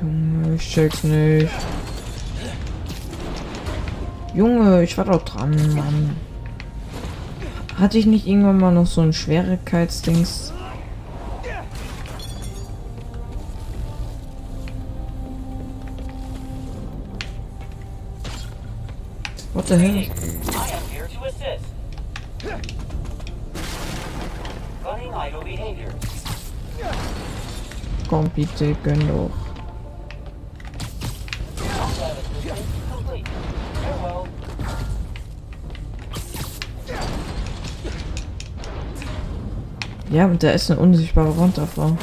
Junge, 0.00 0.54
ich 0.54 0.70
check's 0.70 1.04
nicht. 1.04 1.50
Junge, 4.34 4.82
ich 4.82 4.96
war 4.96 5.04
doch 5.04 5.22
dran, 5.22 5.50
Mann. 5.74 6.16
Hatte 7.78 7.98
ich 7.98 8.06
nicht 8.06 8.26
irgendwann 8.26 8.58
mal 8.58 8.72
noch 8.72 8.86
so 8.86 9.02
ein 9.02 9.12
Schwierigkeitsdings? 9.12 10.47
Idle 25.28 25.44
behavior. 25.44 25.92
Komm, 28.08 28.30
bitte, 28.30 28.74
gönn 28.82 29.06
doch. 29.08 29.30
Ja, 40.10 40.24
und 40.24 40.42
da 40.42 40.52
ist 40.52 40.70
eine 40.70 40.80
unsichtbare 40.80 41.36
Wand 41.36 41.58
davor. 41.58 41.98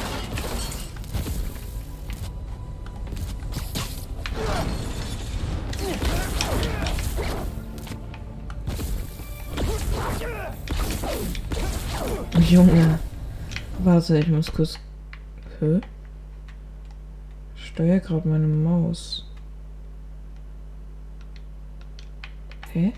Junge. 12.56 12.98
Warte, 13.80 14.18
ich 14.18 14.28
muss 14.28 14.50
kurz. 14.50 14.78
Hä? 15.60 15.78
Ich 17.54 17.74
gerade 18.00 18.26
meine 18.26 18.46
Maus. 18.46 19.26
Hä? 22.72 22.94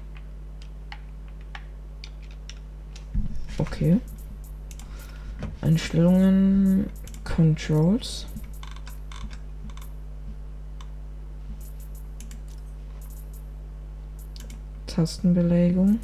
Okay. 3.58 4.00
Einstellungen, 5.60 6.88
Controls. 7.24 8.28
Tastenbelegung. 14.86 15.98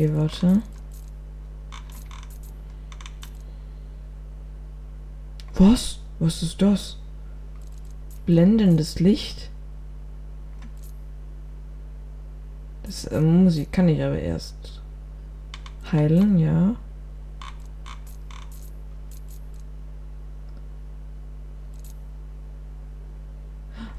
Okay, 0.00 0.14
warte. 0.14 0.62
Was? 5.56 5.98
Was 6.18 6.42
ist 6.42 6.62
das? 6.62 6.96
Blendendes 8.24 8.98
Licht? 8.98 9.50
Das 12.84 13.04
äh, 13.04 13.20
Musik 13.20 13.72
kann 13.72 13.90
ich 13.90 14.02
aber 14.02 14.18
erst 14.18 14.80
heilen, 15.92 16.38
ja. 16.38 16.76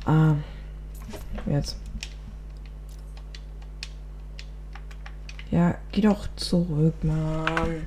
Ah, 0.06 0.34
jetzt. 1.46 1.78
Ja, 5.52 5.76
geh 5.92 6.02
doch 6.02 6.28
zurück, 6.36 6.94
Mann. 7.04 7.86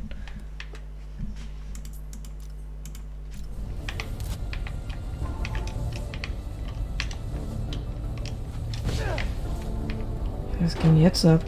Was 10.60 10.74
ging 10.76 11.00
jetzt 11.02 11.24
ab? 11.26 11.44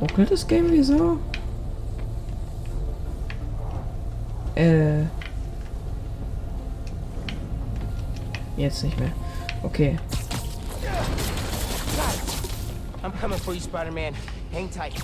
Ruckelt 0.00 0.30
das 0.30 0.46
Game 0.46 0.70
wieso? 0.70 1.18
Äh. 4.56 5.02
Jetzt 8.56 8.82
nicht 8.84 8.98
mehr. 8.98 9.12
Okay. 9.62 9.96
I'm 13.02 13.12
coming 13.20 13.38
for 13.38 13.54
you, 13.54 13.60
Spider-Man. 13.60 14.14
Hang 14.54 14.68
tight. 14.68 14.94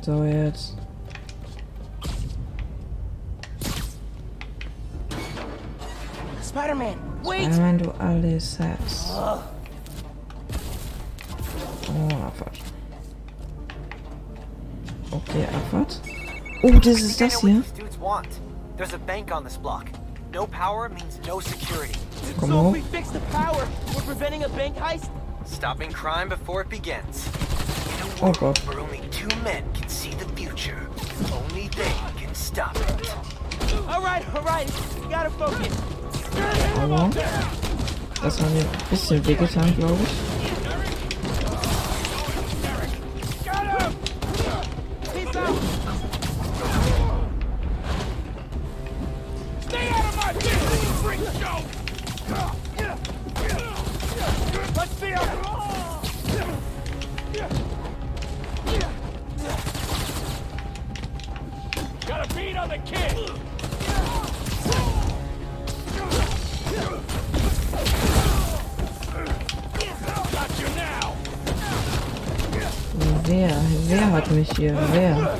So, 0.00 0.24
jetzt. 0.24 0.78
Spider-Man, 6.42 6.96
wait! 7.22 7.42
Spider-Man, 7.42 7.78
du 7.78 7.90
alles 7.98 8.58
hast. 8.58 9.12
Oh, 9.12 9.40
Abfahrt. 12.24 12.58
Okay, 15.10 15.46
Abfahrt. 15.54 16.00
Oh, 16.62 16.72
das 16.78 17.02
ist 17.02 17.20
das 17.20 17.40
hier. 17.40 17.62
these. 18.00 18.40
There's 18.78 18.94
a 18.94 18.98
bank 18.98 19.30
on 19.30 19.44
this 19.44 19.58
block. 19.58 19.84
No 20.36 20.46
power 20.48 20.90
means 20.90 21.18
no 21.26 21.40
security. 21.40 21.98
Komm 22.36 22.50
So 22.50 22.68
if 22.68 22.72
we 22.74 22.80
fix 22.82 23.08
the 23.08 23.20
power, 23.32 23.66
we're 23.94 24.02
preventing 24.02 24.44
a 24.44 24.50
bank 24.50 24.76
heist? 24.76 25.08
Stopping 25.46 25.90
crime 25.90 26.28
before 26.28 26.60
it 26.60 26.68
begins. 26.68 27.26
In 27.26 28.02
a 28.02 28.26
Oh 28.26 28.34
world 28.42 28.58
where 28.66 28.80
only 28.80 29.00
two 29.10 29.34
men 29.42 29.64
can 29.72 29.88
see 29.88 30.10
the 30.10 30.28
future, 30.36 30.90
only 31.32 31.68
they 31.68 31.94
can 32.18 32.34
stop 32.34 32.76
it. 32.76 33.14
Alright, 33.88 34.28
alright, 34.34 34.68
gotta 35.08 35.30
focus. 35.30 35.72
Aua. 36.84 37.08
Das 38.20 38.38
hat 38.38 38.50
mir 38.50 38.60
ein 38.60 38.90
bisschen 38.90 39.26
wehgetan, 39.26 39.74
glaube 39.74 40.02
ich. 40.02 40.35
Hier? 74.56 74.76
Wer? 74.92 75.38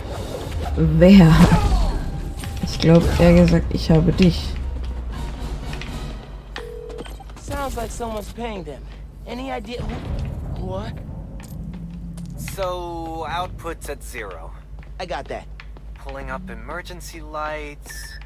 Wer? 0.77 1.35
Ich 2.63 2.79
glaube, 2.79 3.07
eher 3.19 3.35
gesagt, 3.35 3.67
ich 3.73 3.91
habe 3.91 4.13
dich. 4.13 4.53
Sounds 7.41 7.77
like 7.77 7.91
someone's 7.91 8.33
paying 8.33 8.65
them. 8.65 8.83
Any 9.27 9.51
idea 9.51 9.81
who? 9.83 10.65
What? 10.65 10.93
So, 12.37 13.27
output's 13.29 13.89
at 13.89 14.03
zero. 14.03 14.53
I 15.01 15.07
got 15.07 15.27
that. 15.29 15.47
Pulling 15.95 16.31
up 16.31 16.49
emergency 16.49 17.21
lights. 17.21 18.19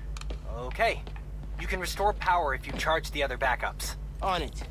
Okay. 0.57 1.03
You 1.61 1.67
can 1.67 1.81
restore 1.81 2.13
power 2.13 2.55
if 2.55 2.67
you 2.67 2.73
charge 2.75 3.11
the 3.13 3.23
other 3.23 3.39
backups. 3.39 3.97
On 4.23 4.43
it. 4.43 4.63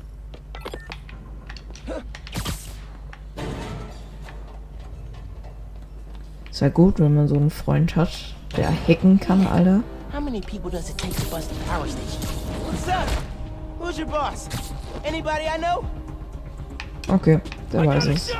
Ist 6.60 6.64
ja 6.64 6.68
gut, 6.68 6.98
wenn 7.00 7.14
man 7.14 7.26
so 7.26 7.36
einen 7.36 7.48
Freund 7.48 7.96
hat, 7.96 8.10
der 8.54 8.70
hacken 8.70 9.18
kann, 9.18 9.46
Alter. 9.46 9.82
How 10.12 10.20
many 10.20 10.42
people 10.42 10.70
does 10.70 10.90
it 10.90 10.98
take 10.98 11.14
to 11.14 11.24
bust 11.30 11.50
a 11.50 11.54
power 11.72 11.86
station? 11.86 12.20
What's 12.66 12.86
up? 12.86 13.08
Who's 13.78 13.98
your 13.98 14.06
boss? 14.06 14.46
Anybody 15.02 15.46
I 15.46 15.56
know? 15.56 15.82
Okay, 17.08 17.40
der 17.72 17.86
weiß 17.86 18.08
es. 18.08 18.30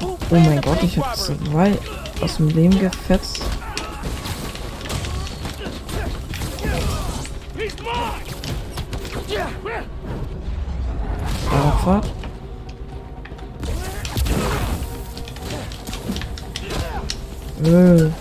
Oh 0.00 0.16
mein 0.30 0.44
the 0.44 0.60
Gott, 0.62 0.82
ich 0.82 0.98
hab 0.98 1.14
robbery? 1.28 1.50
zwei 1.50 1.78
aus 2.22 2.36
dem 2.38 2.48
Leben 2.48 2.78
gefetzt. 2.78 3.42
He's 7.54 7.74
I 17.66 18.12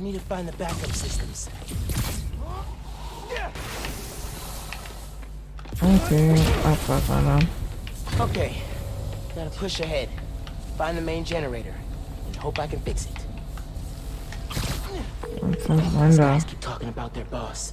need 0.00 0.14
to 0.14 0.20
find 0.20 0.48
the 0.48 0.52
backup 0.52 0.90
systems. 0.92 1.48
okay, 5.82 6.34
Abfahrt 6.64 7.08
weiter. 7.08 7.46
Okay. 8.20 8.56
Gotta 9.36 9.50
push 9.50 9.78
ahead. 9.80 10.08
Find 10.76 10.96
the 10.98 11.02
main 11.02 11.24
generator. 11.24 11.74
And 12.26 12.36
hope 12.36 12.58
I 12.58 12.66
can 12.66 12.80
fix 12.80 13.06
it. 13.06 13.16
These 15.68 16.18
guys 16.18 16.44
keep 16.44 16.58
talking 16.60 16.88
about 16.88 17.14
their 17.14 17.24
boss. 17.26 17.72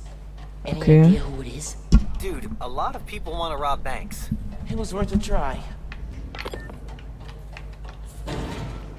Any 0.65 0.79
Okay. 0.79 1.01
idea 1.01 1.19
who 1.21 1.41
it 1.41 1.47
is? 1.47 1.75
Dude, 2.21 2.47
a 2.61 2.67
lot 2.67 2.95
of 2.95 3.03
people 3.07 3.33
want 3.33 3.51
to 3.51 3.57
rob 3.57 3.83
banks. 3.83 4.29
It 4.69 4.77
was 4.77 4.93
worth 4.93 5.11
a 5.13 5.17
try. 5.17 5.59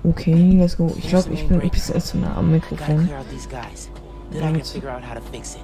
Okay, 0.04 0.34
let's 0.58 0.74
go. 0.74 0.88
Ich 0.96 1.08
glaube, 1.08 1.32
ich 1.32 1.46
bin 1.46 1.60
ein 1.60 1.70
bisschen 1.70 2.00
zu 2.00 2.18
nah 2.18 2.36
am 2.36 2.50
Gotta 2.52 2.74
Mikrofon. 2.74 3.04
clear 3.06 3.18
out 3.18 3.30
these 3.30 3.46
guys. 3.46 3.88
Then 4.32 4.42
I 4.42 4.46
can 4.46 4.54
Right. 4.54 4.66
figure 4.66 4.90
out 4.90 5.02
how 5.04 5.14
to 5.14 5.20
fix 5.30 5.54
it. 5.54 5.62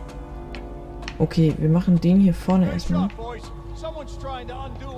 Okay, 1.19 1.53
wir 1.59 1.69
machen 1.69 1.99
den 2.01 2.21
hier 2.21 2.33
vorne 2.35 2.71
erstmal. 2.71 3.11
Shot, 3.11 3.17
boys. 3.17 3.43
Someone's 3.75 4.17
trying 4.19 4.47
to 4.47 4.55
undo 4.55 4.89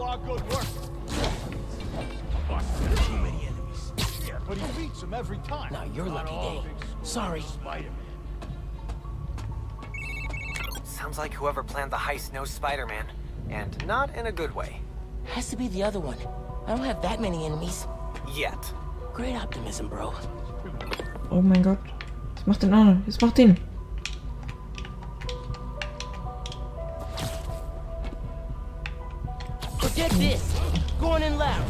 Sounds 11.00 11.16
like 11.16 11.32
whoever 11.32 11.62
planned 11.62 11.90
the 11.90 11.96
heist 11.96 12.34
knows 12.34 12.50
Spider-Man. 12.50 13.06
And 13.48 13.86
not 13.86 14.14
in 14.14 14.26
a 14.26 14.32
good 14.32 14.54
way. 14.54 14.82
Has 15.24 15.48
to 15.48 15.56
be 15.56 15.66
the 15.68 15.82
other 15.82 15.98
one. 15.98 16.18
I 16.66 16.76
don't 16.76 16.84
have 16.84 17.00
that 17.00 17.22
many 17.22 17.46
enemies. 17.46 17.86
Yet. 18.36 18.58
Great 19.14 19.34
optimism, 19.34 19.88
bro. 19.88 20.12
Oh 21.30 21.40
mein 21.40 21.62
Gott. 21.62 21.78
Jetzt 22.34 22.46
macht 22.46 22.62
den 22.62 22.74
anderen. 22.74 23.02
Jetzt 23.06 23.22
macht 23.22 23.38
den. 23.38 23.56
Forget 29.78 30.10
this. 30.10 30.54
Going 31.00 31.22
in 31.22 31.38
loud. 31.38 31.64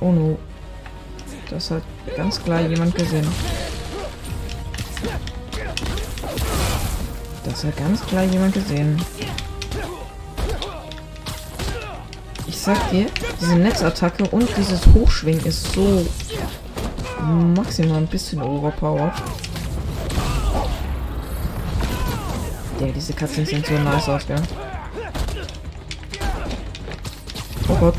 Oh 0.00 0.12
no. 0.12 0.38
Das 1.50 1.72
hat 1.72 1.82
ganz 2.16 2.40
klar 2.40 2.60
jemand 2.60 2.94
gesehen. 2.94 3.26
Das 7.48 7.64
hat 7.64 7.76
ganz 7.76 8.06
klar 8.06 8.24
jemand 8.24 8.54
gesehen. 8.54 9.02
Ich 12.46 12.58
sag 12.60 12.90
dir, 12.90 13.06
diese 13.40 13.56
Netzattacke 13.56 14.24
und 14.28 14.48
dieses 14.56 14.86
Hochschwingen 14.94 15.44
ist 15.44 15.72
so 15.72 16.06
maximal 17.56 17.98
ein 17.98 18.06
bisschen 18.06 18.40
overpowered. 18.42 19.12
Ja, 22.80 22.86
diese 22.94 23.12
Cutscenes 23.12 23.50
sind 23.50 23.66
so 23.66 23.72
nice 23.74 24.08
aus, 24.08 24.26
gell? 24.26 24.42
Oh 27.68 27.74
Gott. 27.74 27.94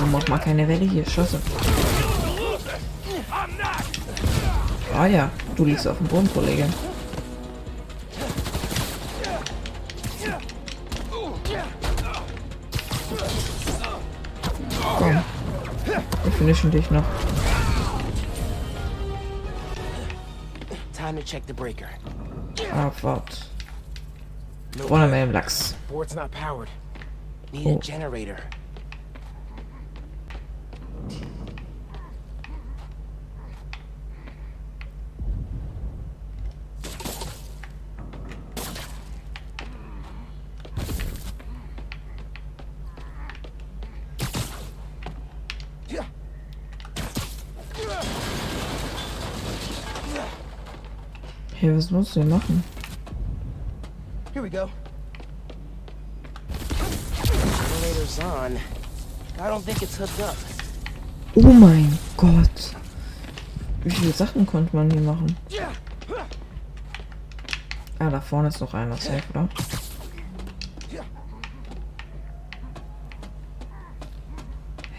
Oh, 0.00 0.06
mach 0.10 0.26
mal 0.28 0.38
keine 0.38 0.66
Welle 0.66 0.88
hier, 0.88 1.04
scheiße. 1.04 1.38
Ah 4.96 5.06
ja, 5.06 5.30
du 5.54 5.64
liegst 5.66 5.86
auf 5.86 5.98
dem 5.98 6.06
Boden, 6.06 6.32
Kollege. 6.32 6.66
Finishen 16.46 16.70
dich 16.70 16.88
noch. 16.92 17.02
Time 20.92 21.16
to 21.16 21.22
check 21.22 21.44
the 21.46 21.52
breaker. 21.52 21.88
Ah, 22.72 22.90
Vorne 24.76 25.06
good. 25.06 25.10
mit 25.10 25.20
dem 25.26 25.32
Lachs. 25.32 25.74
Board's 25.88 26.14
not 26.14 26.30
powered. 26.30 26.68
Need 27.52 27.66
Oh. 27.66 27.76
a 27.76 27.80
generator. 27.80 28.38
Was 51.86 51.92
musst 51.92 52.16
du 52.16 52.20
denn 52.20 52.30
machen? 52.30 52.64
Here 54.32 54.42
we 54.42 54.50
go. 54.50 54.68
Elevator's 57.80 58.18
on. 58.18 58.56
I 59.38 59.48
don't 59.48 59.62
think 59.64 59.82
it's 59.82 59.96
hooked 59.96 60.20
up. 60.20 60.36
Oh 61.36 61.52
mein 61.52 61.96
Gott. 62.16 62.74
Wie 63.84 63.90
viele 63.90 64.12
Sachen 64.12 64.44
konnte 64.46 64.74
man 64.74 64.90
hier 64.90 65.00
machen? 65.00 65.36
Ah, 67.98 68.10
da 68.10 68.20
vorne 68.20 68.48
ist 68.48 68.60
noch 68.60 68.74
einer 68.74 68.96
safe, 68.96 69.22
oder? 69.30 69.48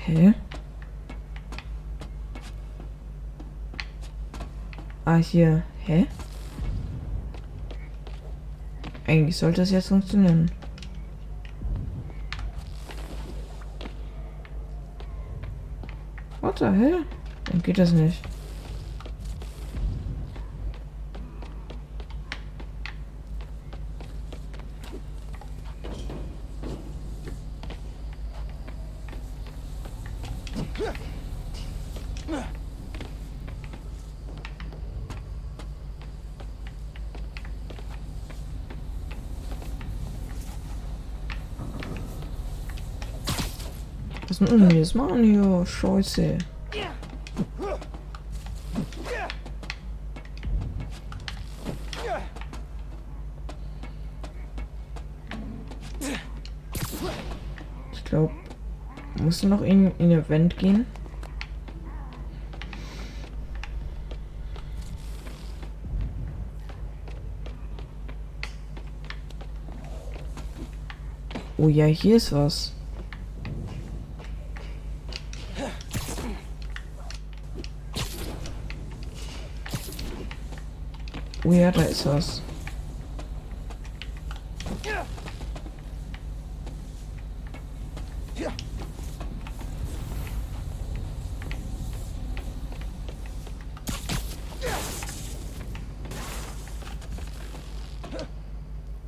Hä? 0.06 0.34
Ah, 5.06 5.18
hier. 5.18 5.64
Hä? 5.86 6.08
Eigentlich 9.08 9.38
sollte 9.38 9.62
es 9.62 9.72
jetzt 9.72 9.88
funktionieren. 9.88 10.52
What 16.42 16.60
the 16.60 16.66
hell? 16.66 17.06
Dann 17.46 17.62
geht 17.62 17.78
das 17.78 17.94
nicht. 17.94 18.22
Was 44.28 44.42
müssen 44.42 44.70
wir 44.70 44.78
jetzt 44.78 44.94
machen 44.94 45.24
hier? 45.24 45.66
Scheiße. 45.66 46.38
Ich 57.94 58.04
glaube, 58.04 58.34
musst 59.22 59.44
noch 59.46 59.62
in, 59.62 59.92
in 59.98 60.12
ihr 60.12 60.20
Event 60.20 60.58
gehen? 60.58 60.86
Oh 71.58 71.70
ja, 71.70 71.86
hier 71.86 72.18
ist 72.18 72.32
was. 72.34 72.77
Oh 81.48 81.54
ja, 81.54 81.72
da 81.72 81.82
ist 81.84 82.06
was. 82.06 82.42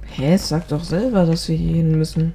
Hä, 0.06 0.38
sag 0.38 0.67
doch 0.69 0.84
selber, 0.84 1.25
dass 1.25 1.49
wir 1.49 1.58
hier 1.58 1.75
hin 1.75 1.97
müssen. 1.97 2.34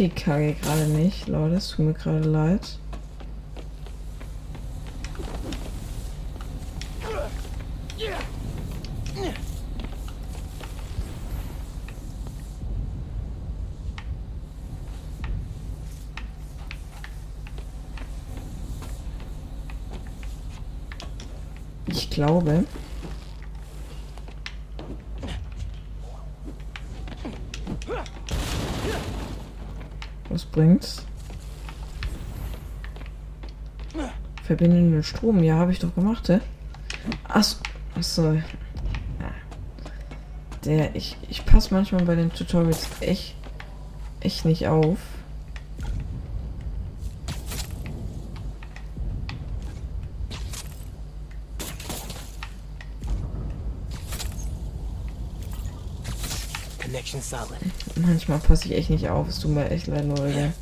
Die 0.00 0.08
Kage 0.08 0.54
gerade 0.54 0.86
nicht, 0.86 1.28
Leute, 1.28 1.56
es 1.56 1.68
tut 1.68 1.84
mir 1.84 1.92
gerade 1.92 2.20
leid. 2.20 2.78
Ich 21.86 22.08
glaube. 22.08 22.64
Was 30.28 30.44
bringt's? 30.44 31.04
Verbinden 34.44 34.76
den 34.76 34.92
Strom. 35.10 35.42
Ja, 35.42 35.56
habe 35.56 35.72
ich 35.72 35.80
doch 35.80 35.94
gemacht, 35.94 36.28
hä? 36.28 36.40
Ach, 37.24 37.44
achso. 37.96 38.32
Ja. 38.32 38.42
Der, 40.64 40.94
ich, 40.94 41.16
ich 41.28 41.44
passe 41.44 41.74
manchmal 41.74 42.04
bei 42.04 42.14
den 42.14 42.32
Tutorials 42.32 42.88
echt, 43.00 43.34
echt 44.20 44.44
nicht 44.44 44.68
auf. 44.68 44.98
Connection 56.80 57.20
solid. 57.20 57.58
Manchmal 57.96 58.38
passe 58.38 58.66
ich 58.66 58.76
echt 58.76 58.90
nicht 58.90 59.08
auf. 59.08 59.28
Es 59.28 59.40
tut 59.40 59.50
mir 59.50 59.68
echt 59.70 59.88
leid, 59.88 60.04
Leute. 60.04 60.52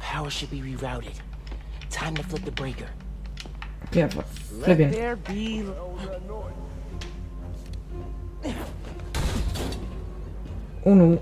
Power 0.00 0.30
should 0.30 0.50
be 0.50 0.60
rerouted. 0.60 1.14
Time 1.88 2.14
to 2.14 2.22
flip 2.24 2.44
the 2.44 2.50
breaker. 2.50 2.86
There 3.90 5.16
be. 5.16 5.64
Oh 10.84 10.94
no. 10.94 11.18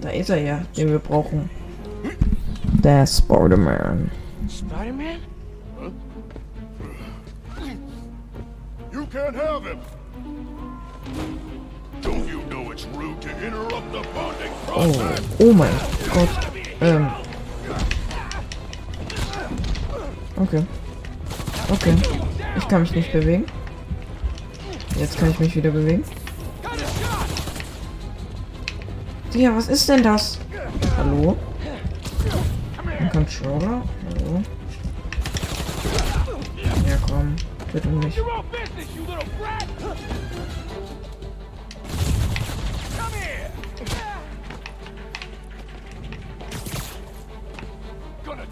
Da 0.00 0.10
ist 0.10 0.30
er 0.30 0.38
ja, 0.38 0.60
den 0.76 0.88
wir 0.88 0.98
brauchen. 0.98 1.48
Der 2.82 3.06
Spider-Man. 3.06 4.10
Spider-Man? 4.48 5.20
You 8.92 9.06
can't 9.06 9.34
have 9.36 9.64
him! 9.64 9.78
Don't 12.02 12.28
you 12.28 12.40
know 12.48 12.70
it's 12.70 12.86
rude 12.94 13.20
to 13.22 13.30
interrupt 13.44 13.92
the 13.92 14.02
bonding 14.14 14.52
Oh, 14.68 14.92
process? 14.92 15.40
oh 15.40 15.52
mein 15.52 15.72
Gott. 16.12 16.28
Ähm. 16.80 17.08
Okay. 20.36 20.64
Okay. 21.68 21.94
Ich 22.56 22.68
kann 22.68 22.82
mich 22.82 22.92
nicht 22.92 23.12
bewegen. 23.12 23.44
Jetzt 24.98 25.18
kann 25.18 25.30
ich 25.30 25.38
mich 25.38 25.56
wieder 25.56 25.70
bewegen. 25.70 26.04
Ja, 29.34 29.54
was 29.54 29.68
ist 29.68 29.88
denn 29.88 30.02
das? 30.02 30.38
Hallo? 30.96 31.36
Ein 32.98 33.10
Controller? 33.10 33.82
Hallo? 34.08 34.42
Ja, 36.88 36.96
komm. 37.06 37.36
Bitte 37.72 37.88
nicht. 37.88 38.18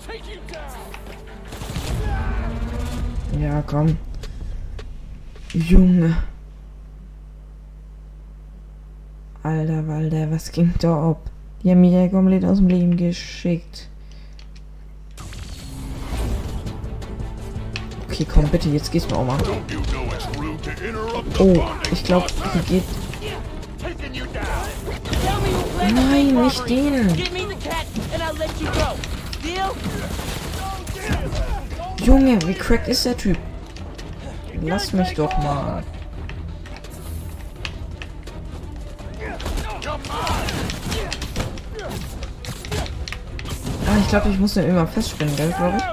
Take 0.07 0.27
you 0.29 0.41
down! 0.53 0.84
Ja, 3.45 3.61
komm. 3.61 3.99
Junge. 5.53 6.17
Alter, 9.43 9.87
Walter, 9.87 10.31
was 10.31 10.51
ging 10.51 10.73
da 10.79 11.11
ab? 11.11 11.31
Die 11.63 11.71
haben 11.71 11.83
mich 11.83 11.93
ja 11.93 12.09
komplett 12.09 12.43
aus 12.47 12.57
dem 12.57 12.69
Leben 12.69 12.97
geschickt. 12.97 13.91
Okay, 18.09 18.27
komm, 18.33 18.49
bitte, 18.49 18.71
jetzt 18.71 18.91
geht's 18.91 19.07
mir 19.11 19.17
auch 19.19 19.27
mal. 19.27 19.39
Oh, 21.39 21.63
ich 21.93 22.03
glaube, 22.03 22.27
die 22.55 22.73
geht... 22.73 22.85
Nein, 25.95 26.35
nicht 26.45 26.67
den. 26.71 27.13
Give 27.13 27.31
me 27.31 27.41
the 27.41 27.69
cat 27.69 27.85
and 28.15 28.23
I'll 28.23 28.39
let 28.39 28.59
you 28.59 28.69
go. 28.69 28.97
Deal? 29.43 29.75
Junge, 32.05 32.39
wie 32.47 32.53
cracked 32.53 32.89
ist 32.89 33.07
der 33.07 33.17
Typ? 33.17 33.39
Lass 34.61 34.93
mich 34.93 35.15
doch 35.15 35.35
mal. 35.39 35.83
Ah, 43.87 43.99
ich 43.99 44.09
glaube, 44.09 44.29
ich 44.29 44.39
muss 44.39 44.53
den 44.53 44.69
immer 44.69 44.87
festspinnen, 44.87 45.35
gell, 45.35 45.51
glaube 45.57 45.79
ich. 45.79 45.85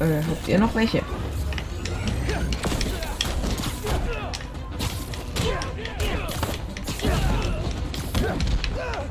Äh, 0.00 0.22
habt 0.26 0.48
ihr 0.48 0.58
noch 0.58 0.74
welche? 0.74 1.03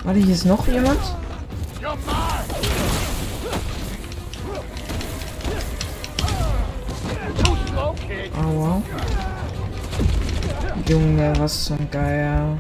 Warte, 0.04 0.20
hier 0.20 0.34
ist 0.34 0.46
noch 0.46 0.68
jemand? 0.68 1.00
Aua. 8.36 8.82
Junge, 10.90 11.34
was 11.38 11.66
zum 11.66 11.90
Geier. 11.90 12.58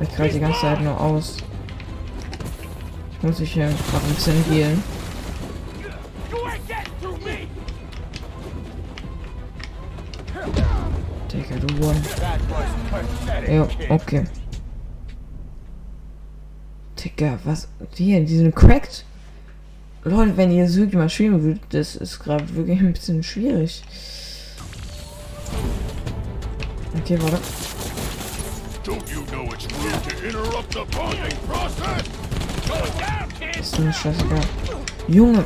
Ich 0.00 0.16
greif 0.16 0.32
die 0.32 0.40
ganze 0.40 0.60
Zeit 0.60 0.80
nur 0.80 0.98
aus. 0.98 1.36
Ich 3.12 3.22
muss 3.22 3.38
mich 3.38 3.52
hier 3.52 3.66
gerade 3.66 4.06
ein 4.06 4.16
Ja, 13.50 13.66
okay. 13.88 14.24
Digga, 16.96 17.40
was? 17.42 17.66
Hier, 17.94 18.24
die 18.24 18.36
sind 18.36 18.54
cracked. 18.54 19.04
Leute, 20.04 20.36
wenn 20.36 20.52
ihr 20.52 20.68
so 20.68 20.86
mal 20.92 21.08
spielen 21.08 21.42
würdet, 21.42 21.62
das 21.70 21.96
ist 21.96 22.20
gerade 22.20 22.54
wirklich 22.54 22.78
ein 22.78 22.92
bisschen 22.92 23.24
schwierig. 23.24 23.82
Okay, 26.96 27.18
warte. 27.20 27.40
Ist 33.58 33.78
mir 33.80 33.92
scheißegal. 33.92 34.40
Junge. 35.08 35.44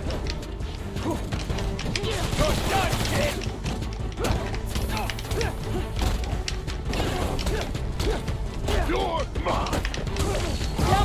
Tell 8.95 9.27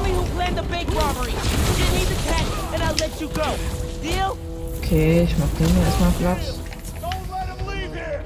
me 0.03 0.11
who 0.11 0.23
planned 0.35 0.57
the 0.57 0.63
bank 0.63 0.93
robbery. 0.93 1.31
Give 1.31 1.91
me 1.93 2.05
the 2.05 2.15
cat, 2.29 2.45
and 2.73 2.83
I'll 2.83 2.95
let 2.95 3.19
you 3.19 3.27
go. 3.29 3.55
Deal? 4.01 4.37
Okay, 4.77 5.23
ich 5.23 5.37
mach 5.37 5.49
den 5.57 5.67
hier 5.69 5.83
erstmal 5.85 6.11
Platz. 6.19 6.59
Don't 7.01 7.29
let 7.31 7.47
him 7.49 7.65
leave 7.67 7.93
here! 7.93 8.23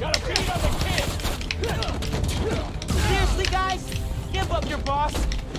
Gotta 0.00 0.20
beat 0.20 0.50
on 0.52 0.60
the 0.60 0.68
kid! 0.84 1.04
Seriously, 3.08 3.46
guys? 3.50 3.82
Give 4.32 4.52
up 4.52 4.68
your 4.68 4.82
boss. 4.84 5.14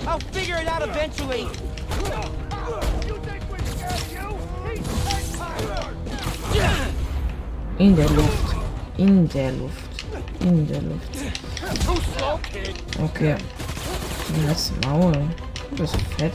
I'll 0.06 0.20
figure 0.20 0.56
it 0.56 0.68
out 0.68 0.82
eventually. 0.82 1.48
You 3.08 3.18
think 3.26 3.42
we 3.50 3.58
scared 3.74 4.06
you? 4.12 4.38
He's 4.70 4.86
In 7.78 7.96
der 7.96 8.08
Luft. 8.10 8.56
In 8.98 9.28
der 9.28 9.52
Luft. 9.52 10.04
In 10.40 10.66
der 10.66 10.80
Luft. 10.82 11.25
Okay. 13.02 13.36
Lass 14.46 14.72
Maul. 14.84 15.12
Du 15.70 15.76
bist 15.76 15.96
fett. 16.18 16.34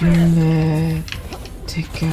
Junge, 0.00 1.02
Digga. 1.66 2.06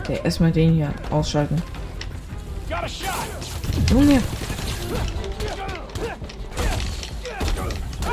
Okay, 0.00 0.20
erstmal 0.22 0.52
den 0.52 0.74
hier 0.74 0.94
ausschalten. 1.10 1.60
Junge. 3.90 4.22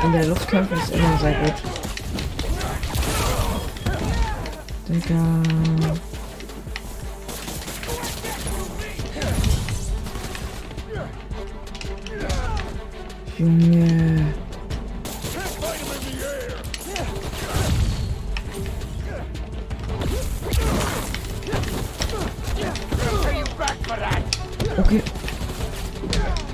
In 0.04 0.12
der 0.12 0.26
Luft 0.26 0.46
kämpfen 0.48 0.76
ist 0.76 0.90
immer 0.90 1.16
sehr 1.18 1.32
gut. 1.32 1.54
Digga. 4.86 5.42
Junge. 13.38 14.34
Okay. 24.76 25.02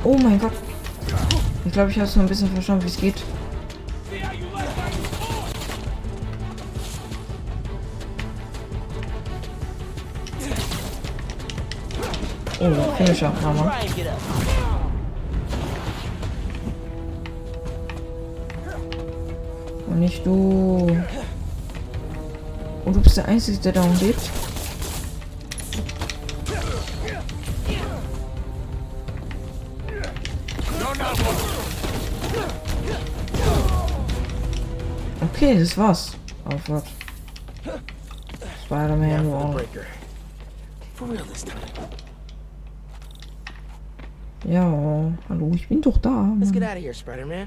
Oh 0.05 0.17
mein 0.17 0.39
Gott. 0.39 0.53
Ich 1.65 1.73
glaube, 1.73 1.91
ich 1.91 1.99
habe 1.99 2.09
so 2.09 2.21
ein 2.21 2.27
bisschen 2.29 2.49
verstanden, 2.53 2.85
wie 2.85 2.89
es 2.89 2.97
geht. 2.97 3.25
Oh, 13.03 13.05
get 13.07 13.23
up. 13.23 14.19
Und 19.87 20.01
nicht 20.01 20.27
du. 20.27 21.03
Und 22.85 22.97
du 22.97 23.01
bist 23.01 23.17
der 23.17 23.25
Einzige, 23.25 23.59
der 23.59 23.73
darum 23.73 23.97
lebt. 24.01 24.31
Okay, 35.23 35.59
das 35.59 35.79
war's. 35.79 36.13
Auf 36.45 36.69
was? 36.69 36.85
Spider-Man, 38.67 39.31
wow. 39.31 39.55
Breaker. 39.55 39.87
For 40.97 41.09
real 41.09 41.25
this 41.25 41.45
time. 41.45 42.00
Ja, 44.51 45.13
hallo, 45.29 45.53
ich 45.55 45.69
bin 45.69 45.81
doch 45.81 45.97
da. 45.99 46.35
Let's 46.41 46.51
get 46.51 46.63
Mann. 46.63 46.73
out 46.73 46.77
of 46.77 46.83
here, 46.83 46.93
Spider-Man. 46.93 47.47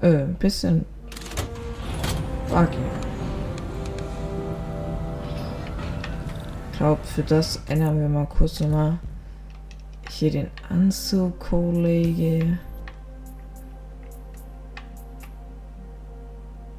Äh, 0.00 0.24
ein 0.24 0.34
bisschen. 0.34 0.84
Okay. 2.50 2.78
Ich 6.72 6.78
glaube, 6.78 7.04
für 7.04 7.22
das 7.22 7.62
ändern 7.68 8.00
wir 8.00 8.08
mal 8.08 8.26
kurz 8.26 8.58
nochmal 8.58 8.98
hier 10.10 10.32
den 10.32 10.50
Anzug, 10.68 11.38
Kollege. 11.38 12.58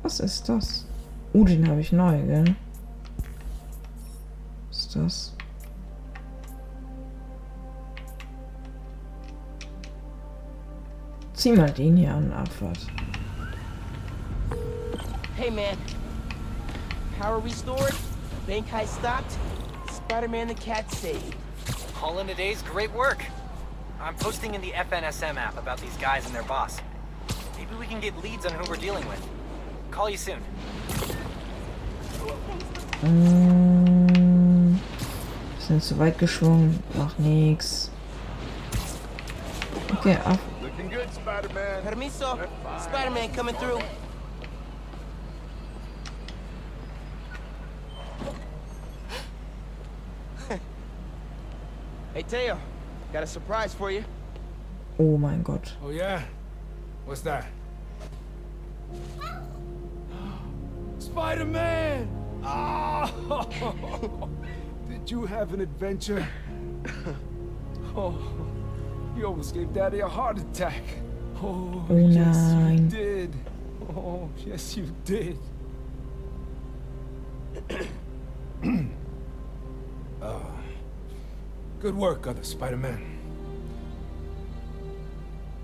Was 0.04 0.20
ist 0.20 0.50
das? 0.50 0.86
Uh, 1.34 1.46
den 1.46 1.66
habe 1.70 1.80
ich 1.80 1.94
neu, 1.94 2.22
gell? 2.22 2.56
Was 4.90 4.96
ist 4.96 5.04
das? 5.04 5.34
Zieh 11.34 11.52
mal 11.52 11.72
den 11.72 11.96
hier 11.96 12.14
an, 12.14 12.34
Abfahrt. 12.34 12.80
Hey, 15.36 15.52
man. 15.52 15.78
Power 17.20 17.44
restored. 17.44 17.94
Bank 18.48 18.66
heist 18.72 18.96
stopped. 18.96 19.38
Spider-Man 19.92 20.48
the 20.48 20.56
cat 20.56 20.92
saved. 20.92 21.36
All 22.02 22.20
in 22.20 22.30
a 22.30 22.34
day's 22.34 22.64
great 22.64 22.92
work. 22.94 23.24
I'm 24.02 24.16
posting 24.16 24.56
in 24.56 24.62
the 24.62 24.72
FNSM 24.72 25.38
app 25.38 25.58
about 25.58 25.80
these 25.80 25.96
guys 25.98 26.26
and 26.26 26.34
their 26.34 26.44
boss. 26.44 26.82
Maybe 27.58 27.76
we 27.80 27.86
can 27.86 28.00
get 28.00 28.18
leads 28.24 28.46
on 28.46 28.54
who 28.54 28.70
we're 28.70 28.78
dealing 28.78 29.08
with. 29.08 29.26
Call 29.92 30.10
you 30.10 30.18
soon. 30.18 30.40
Mm, 33.02 33.79
Sind 35.70 35.84
zu 35.84 36.00
weit 36.00 36.18
geschwungen. 36.18 36.84
Macht 36.96 37.20
nix. 37.20 37.92
Okay, 39.94 40.18
ab. 40.26 40.40
Hey 52.16 52.24
Teo, 52.24 52.58
got 53.14 53.22
a 53.22 53.28
surprise 53.28 53.72
for 53.76 53.92
you. 53.92 54.04
Oh 54.98 55.20
mein 55.20 55.44
Gott. 55.44 55.78
Oh 55.86 55.92
yeah? 55.92 56.24
What's 57.06 57.22
that? 57.22 57.46
Spider-Man! 61.00 62.08
Oh! 62.44 64.28
Did 65.10 65.16
you 65.16 65.26
have 65.26 65.54
an 65.56 65.62
adventure? 65.62 66.24
Oh, 67.96 68.16
you 69.18 69.26
almost 69.26 69.56
gave 69.56 69.74
Daddy 69.74 70.02
a 70.02 70.08
heart 70.08 70.38
attack. 70.38 70.84
Oh, 71.42 71.84
Oh 71.90 71.98
yes, 71.98 72.38
nein. 72.38 72.84
you 72.84 72.90
did. 72.90 73.36
Oh, 73.98 74.30
yes, 74.46 74.78
you 74.78 74.86
did. 75.06 75.36
uh, 80.22 80.40
good 81.80 81.96
work, 81.96 82.28
other 82.28 82.44
Spider-Man. 82.44 83.02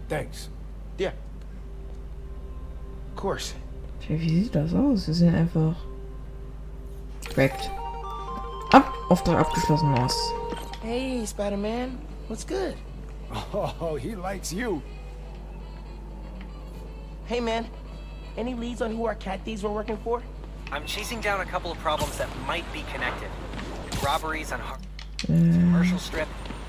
Thanks. 0.10 0.50
Yeah. 0.98 1.14
Of 3.12 3.16
course. 3.16 3.54
Tja, 4.02 4.20
Wie 4.20 4.42
sieht 4.44 4.56
das 4.56 4.74
aus? 4.74 5.06
Sie 5.06 5.14
sind 5.14 5.36
einfach. 5.36 5.76
Korrekt. 7.30 7.70
Ab, 9.06 9.12
Auftrag 9.12 9.40
abgeschlossen, 9.40 9.92
nice. 9.92 10.32
Hey, 10.82 11.26
Spider-Man. 11.26 11.98
What's 12.28 12.44
good? 12.44 12.76
Oh, 13.54 13.98
he 14.00 14.16
likes 14.16 14.54
you. 14.54 14.82
Hey, 17.26 17.40
man. 17.40 17.68
Any 18.38 18.54
leads 18.54 18.82
on 18.82 18.96
who 18.96 19.06
our 19.06 19.16
cat 19.16 19.42
thieves 19.46 19.64
were 19.64 19.72
working 19.72 19.98
for? 19.98 20.22
I'm 20.72 20.86
chasing 20.86 21.22
down 21.22 21.42
a 21.42 21.46
couple 21.46 21.72
of 21.72 21.78
problems 21.80 22.18
that 22.18 22.30
might 22.48 22.72
be 22.74 22.84
connected. 22.94 23.30
Robberies 24.04 24.52
on 24.52 24.60
Har- 24.60 24.80
Äh, 25.28 25.54
commercial 25.54 25.98
strip, 25.98 26.28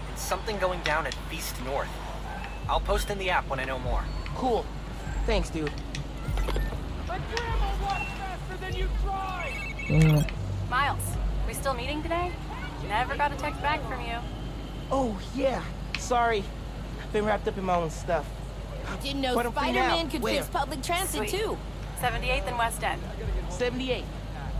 and 0.09 0.19
something 0.19 0.57
going 0.59 0.81
down 0.83 1.07
at 1.07 1.15
Beast 1.29 1.55
North. 1.65 1.89
I'll 2.69 2.81
post 2.81 3.11
in 3.11 3.19
the 3.19 3.29
app 3.29 3.49
when 3.49 3.59
I 3.61 3.65
know 3.65 3.79
more. 3.81 4.03
Cool. 4.35 4.65
Thanks, 5.27 5.51
dude. 5.51 5.71
My 7.09 7.19
grandma 7.35 7.71
walks 7.83 8.11
faster 8.19 8.57
than 8.61 8.77
you 8.77 8.89
drive! 9.03 9.53
Junge. 9.89 10.25
Mm. 10.25 10.71
Miles, 10.71 11.01
we 11.09 11.16
still 11.67 11.75
meeting 11.75 12.01
today? 12.01 12.31
Never 12.87 13.17
got 13.17 13.33
a 13.33 13.35
text 13.35 13.61
back 13.61 13.83
from 13.89 14.01
you. 14.01 14.19
Oh, 14.93 15.19
yeah. 15.35 15.65
Sorry. 15.99 16.45
I've 17.03 17.13
been 17.13 17.25
wrapped 17.25 17.49
up 17.49 17.59
in 17.59 17.65
my 17.65 17.75
own 17.75 17.91
stuff. 17.91 18.25
I 18.89 18.97
didn't 18.99 19.21
know 19.21 19.35
But 19.35 19.47
I'm 19.47 19.53
Spider-Man 19.53 20.09
could 20.09 20.23
Where? 20.23 20.35
fix 20.35 20.47
public 20.49 20.81
transit 20.85 21.29
Sweet. 21.29 21.31
too. 21.31 21.59
78th 22.01 22.47
and 22.47 22.57
West 22.57 22.85
End. 22.85 23.03
78. 23.49 24.05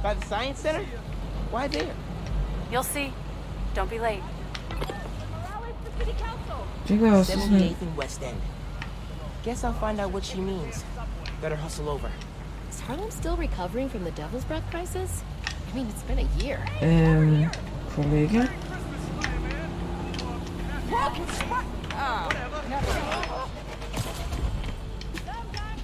By 0.03 0.15
the 0.15 0.27
Science 0.27 0.59
Center? 0.59 0.85
Why 1.53 1.69
there? 1.69 1.95
You'll 2.73 2.83
see. 2.83 3.13
Don't 3.73 3.89
be 3.89 4.01
late. 4.01 4.23
Digga, 6.89 7.13
was 7.13 7.31
ist 7.31 7.39
denn? 7.39 7.61
78th 7.61 7.83
and 7.83 7.97
West 7.97 8.23
End. 8.25 8.41
Guess 9.45 9.63
I'll 9.63 9.73
find 9.75 10.01
out 10.01 10.11
what 10.11 10.25
she 10.25 10.41
means. 10.41 10.83
Better 11.41 11.55
hustle 11.55 11.89
over. 11.89 12.11
Is 12.69 12.81
Harlem 12.81 13.13
still 13.13 13.37
recovering 13.37 13.89
from 13.89 14.03
the 14.03 14.11
Devil's 14.11 14.45
Breath 14.45 14.69
crisis? 14.73 15.23
I 15.71 15.75
mean, 15.77 15.87
it's 15.89 16.03
been 16.03 16.19
a 16.19 16.29
year. 16.45 16.65
Ähm, 16.81 17.51
Kollege? 17.95 18.49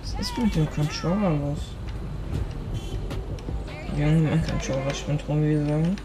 Was 0.03 0.15
ist 0.21 0.39
mit 0.39 0.55
dem 0.55 0.69
Controller 0.71 1.31
los? 1.31 1.59
Junge, 3.97 4.31
mein 4.31 4.47
Controller 4.47 4.95
spinnt 4.95 5.23
rum, 5.29 5.43
wie 5.43 5.57
sie 5.57 5.67
sagen. 5.67 5.97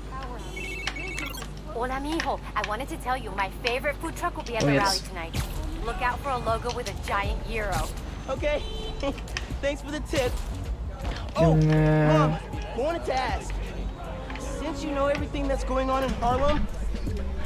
Hola, 1.74 2.00
mijo. 2.00 2.40
I 2.56 2.68
wanted 2.68 2.90
to 2.90 2.98
tell 2.98 3.18
you 3.18 3.32
my 3.32 3.50
favorite 3.64 3.96
food 4.02 4.16
truck 4.16 4.36
will 4.36 4.44
be 4.44 4.58
at 4.58 4.64
Oh, 4.64 4.68
the 4.68 4.74
yes. 4.74 4.84
rally 4.86 5.00
tonight. 5.08 5.44
Look 5.86 6.02
out 6.02 6.20
for 6.20 6.30
a 6.30 6.38
logo 6.38 6.76
with 6.76 6.90
a 6.90 7.08
giant 7.08 7.40
euro. 7.50 7.88
Okay. 8.30 8.62
Thanks 9.62 9.82
for 9.82 9.92
the 9.92 10.00
tip. 10.02 10.32
Oh, 11.36 11.54
Junge. 11.54 12.08
Mom, 12.08 12.32
I 12.34 12.80
wanted 12.80 13.06
to 13.06 13.14
ask. 13.14 13.54
Since 14.78 14.90
you 14.90 14.94
know 14.96 15.08
everything 15.08 15.48
that's 15.48 15.64
going 15.64 15.90
on 15.90 16.04
in 16.04 16.10
Harlem, 16.22 16.68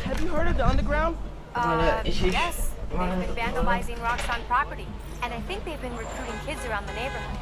have 0.03 0.19
you 0.19 0.27
heard 0.27 0.47
of 0.47 0.57
the 0.57 0.67
underground? 0.67 1.15
Uh, 1.55 2.01
ich- 2.05 2.21
ich- 2.25 2.33
yes. 2.33 2.71
They've 2.89 2.99
been 2.99 3.35
vandalizing 3.37 3.95
Roxxon 3.99 4.45
property. 4.49 4.85
And 5.23 5.33
I 5.33 5.39
think 5.47 5.63
they've 5.63 5.81
been 5.81 5.95
recruiting 5.95 6.35
kids 6.45 6.59
around 6.65 6.87
the 6.87 6.93
neighborhood. 6.93 7.37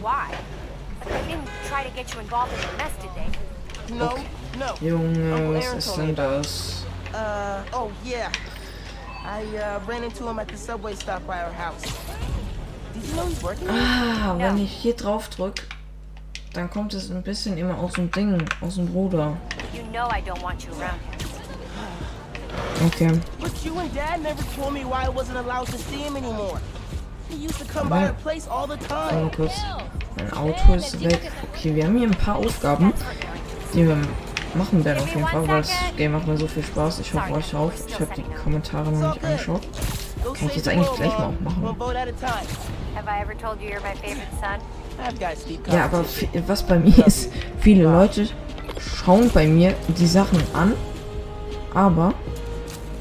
Why? 0.00 0.32
But 1.00 1.08
they 1.08 1.26
didn't 1.32 1.48
try 1.66 1.82
to 1.82 1.90
get 1.96 2.14
you 2.14 2.20
involved 2.20 2.52
in 2.52 2.60
the 2.60 2.76
mess, 2.76 2.92
did 3.02 3.10
they? 3.16 3.92
No, 3.96 4.22
no. 4.56 4.74
Junge, 4.80 5.32
Uncle 5.32 5.48
was 5.52 5.64
Aaron 5.64 5.78
ist 5.78 5.86
told 5.88 5.98
me 5.98 6.06
denn 6.06 6.14
das? 6.14 6.84
Uh, 7.12 7.64
oh 7.72 7.90
yeah. 8.04 8.30
I 9.24 9.42
uh, 9.56 9.80
ran 9.88 10.04
into 10.04 10.28
him 10.28 10.38
at 10.38 10.46
the 10.46 10.56
subway 10.56 10.94
stop 10.94 11.26
by 11.26 11.42
our 11.42 11.50
house. 11.50 11.82
Did 12.94 13.02
you 13.04 13.14
know 13.16 13.26
he's 13.26 13.42
working? 13.42 13.66
there? 13.66 13.74
Ah, 13.76 14.36
wenn 14.38 14.58
ich 14.58 14.70
hier 14.70 14.94
drauf 14.94 15.28
drück, 15.28 15.64
dann 16.58 16.68
kommt 16.68 16.92
es 16.92 17.10
ein 17.10 17.22
bisschen 17.22 17.56
immer 17.56 17.78
aus 17.78 17.92
dem 17.92 18.10
Ding, 18.10 18.44
aus 18.60 18.74
dem 18.74 18.86
Bruder. 18.88 19.36
You 19.72 19.82
know 19.92 20.08
I 20.08 20.20
don't 20.20 20.42
want 20.42 20.64
you 20.64 20.72
around 20.72 20.98
here. 21.06 21.18
Okay. 22.86 23.20
But 23.40 23.64
you 23.64 23.78
and 23.78 23.94
Dad 23.94 24.20
never 24.22 24.42
told 24.56 24.72
me 24.72 24.84
why 24.84 25.04
I 25.04 25.08
wasn't 25.08 25.36
allowed 25.36 25.66
to 25.66 25.78
see 25.78 25.98
him 25.98 26.16
anymore. 26.16 26.60
He 27.28 27.36
used 27.36 27.60
to 27.60 27.64
come 27.64 27.88
by 27.88 28.08
our 28.08 28.14
place 28.14 28.48
all 28.48 28.66
the 28.66 28.76
time. 28.88 29.30
kurz. 29.30 29.52
Mein 30.16 30.32
Auto 30.32 30.74
ist 30.74 31.00
weg. 31.00 31.30
Okay, 31.54 31.76
wir 31.76 31.84
haben 31.84 31.96
hier 31.96 32.08
ein 32.08 32.16
paar 32.16 32.36
Aufgaben, 32.36 32.92
die 33.72 33.86
wir 33.86 33.96
machen 34.54 34.84
werden 34.84 35.04
auf 35.04 35.14
jeden 35.14 35.28
Fall, 35.28 35.46
weil 35.46 35.60
das 35.60 35.70
Game 35.96 36.12
macht 36.12 36.26
mir 36.26 36.38
so 36.38 36.48
viel 36.48 36.64
Spaß. 36.64 36.98
Ich 36.98 37.14
hoffe 37.14 37.34
euch 37.34 37.54
auch. 37.54 37.70
Ich 37.86 37.94
habe 37.94 38.10
die 38.16 38.24
Kommentare 38.42 38.90
noch 38.90 39.14
nicht 39.14 39.24
angeschaut. 39.24 39.62
Kann 40.34 40.48
ich 40.48 40.56
jetzt 40.56 40.66
eigentlich 40.66 40.90
gleich 40.96 41.16
mal 41.18 41.26
auch 41.26 41.40
machen. 41.40 41.76
Have 42.96 43.06
I 43.06 43.20
ever 43.20 43.34
told 43.34 43.60
you 43.60 43.68
you're 43.68 43.80
my 43.80 43.94
favorite 43.94 44.26
son? 44.40 44.58
Ja, 45.72 45.84
aber 45.84 46.04
was 46.46 46.62
bei 46.62 46.78
mir 46.78 47.06
ist, 47.06 47.30
viele 47.60 47.84
Leute 47.84 48.28
schauen 48.78 49.30
bei 49.32 49.46
mir 49.46 49.74
die 49.96 50.06
Sachen 50.06 50.40
an, 50.52 50.74
aber 51.74 52.14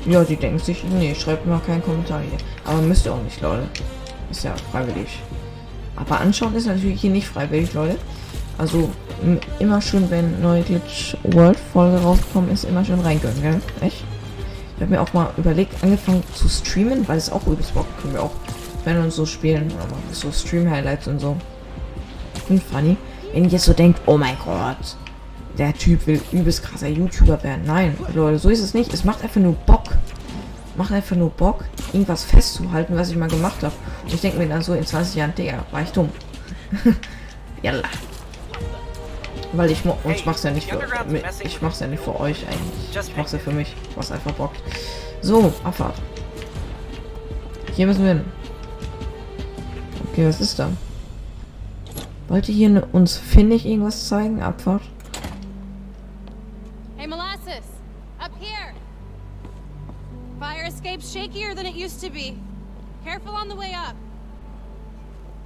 ja, 0.05 0.23
die 0.23 0.35
denken 0.35 0.59
sich, 0.59 0.83
nee, 0.83 1.13
schreibt 1.15 1.45
mal 1.45 1.59
keinen 1.59 1.83
Kommentar 1.83 2.21
hier. 2.21 2.37
Aber 2.65 2.81
müsst 2.81 3.05
ihr 3.05 3.13
auch 3.13 3.21
nicht, 3.23 3.41
Leute. 3.41 3.67
Ist 4.31 4.43
ja 4.43 4.53
freiwillig. 4.71 5.19
Aber 5.95 6.19
anschauen 6.19 6.55
ist 6.55 6.67
natürlich 6.67 7.01
hier 7.01 7.11
nicht 7.11 7.27
freiwillig, 7.27 7.73
Leute. 7.73 7.97
Also 8.57 8.89
immer 9.59 9.81
schön, 9.81 10.09
wenn 10.09 10.41
neue 10.41 10.63
Glitch 10.63 11.17
World 11.23 11.59
Folge 11.73 11.97
rausgekommen 11.97 12.51
ist, 12.51 12.63
immer 12.63 12.85
schön 12.85 12.99
reingehen, 12.99 13.41
gell? 13.41 13.61
Echt? 13.81 14.03
Ich 14.75 14.81
habe 14.81 14.91
mir 14.91 15.01
auch 15.01 15.11
mal 15.13 15.29
überlegt, 15.37 15.83
angefangen 15.83 16.23
zu 16.33 16.47
streamen, 16.47 17.07
weil 17.07 17.17
es 17.17 17.31
auch 17.31 17.45
übelst 17.47 17.73
Bock 17.73 17.87
können 18.01 18.13
wir 18.13 18.23
auch, 18.23 18.31
wenn 18.83 18.97
uns 18.99 19.15
so 19.15 19.25
spielen 19.25 19.71
oder 19.71 19.87
so 20.11 20.31
Stream 20.31 20.69
Highlights 20.69 21.07
und 21.07 21.19
so. 21.19 21.35
Und 22.49 22.63
funny, 22.63 22.97
wenn 23.33 23.45
ihr 23.45 23.49
jetzt 23.51 23.65
so 23.65 23.73
denkt, 23.73 24.01
oh 24.05 24.17
mein 24.17 24.37
Gott, 24.43 24.95
der 25.57 25.73
Typ 25.73 26.05
will 26.07 26.21
übelst 26.31 26.63
krasser 26.63 26.87
YouTuber 26.87 27.41
werden. 27.43 27.63
Nein, 27.65 27.97
Leute, 28.13 28.39
so 28.39 28.49
ist 28.49 28.61
es 28.61 28.73
nicht. 28.73 28.93
Es 28.93 29.03
macht 29.03 29.23
einfach 29.23 29.41
nur 29.41 29.53
Bock. 29.53 29.83
Macht 30.75 30.91
einfach 30.91 31.15
nur 31.15 31.31
Bock, 31.31 31.65
irgendwas 31.91 32.23
festzuhalten, 32.23 32.95
was 32.95 33.09
ich 33.09 33.15
mal 33.17 33.27
gemacht 33.29 33.63
habe. 33.63 33.73
Und 34.03 34.13
ich 34.13 34.21
denke 34.21 34.37
mir 34.37 34.47
dann 34.47 34.61
so 34.61 34.73
in 34.75 34.85
20 34.85 35.15
Jahren, 35.15 35.33
Digga, 35.33 35.65
war 35.71 35.81
ich 35.81 35.89
dumm. 35.89 36.09
Jalla. 37.63 37.81
Weil 39.53 39.71
ich, 39.71 39.83
mo- 39.85 39.97
ich 40.13 40.23
mach's 40.25 40.43
ja 40.43 40.51
nicht 40.51 40.69
für, 40.69 40.79
ich 41.43 41.61
mach's 41.61 41.79
ja 41.79 41.87
nicht 41.87 42.03
für 42.03 42.19
euch 42.19 42.45
eigentlich. 42.47 43.07
Ich 43.09 43.17
mach's 43.17 43.31
ja 43.31 43.39
für 43.39 43.51
mich, 43.51 43.73
was 43.95 44.11
einfach 44.11 44.33
bockt. 44.33 44.61
So, 45.21 45.51
Abfahrt. 45.63 45.95
Hier 47.75 47.87
müssen 47.87 48.03
wir 48.03 48.09
hin. 48.09 48.25
Okay, 50.11 50.27
was 50.27 50.39
ist 50.41 50.59
da? 50.59 50.69
Wollt 52.27 52.49
ihr 52.49 52.55
hier 52.55 52.69
ne, 52.69 52.85
uns 52.91 53.17
findig 53.17 53.65
irgendwas 53.65 54.07
zeigen? 54.07 54.41
Abfahrt? 54.41 54.83
Hey, 56.97 57.07
Molasses! 57.07 57.63
Up 58.19 58.31
here! 58.39 58.73
Fire 60.39 60.67
escape's 60.67 61.13
shakier 61.13 61.55
than 61.55 61.65
it 61.65 61.75
used 61.75 62.01
to 62.03 62.11
be. 62.11 62.37
Careful 63.05 63.31
on 63.31 63.49
the 63.49 63.55
way 63.55 63.73
up. 63.73 63.95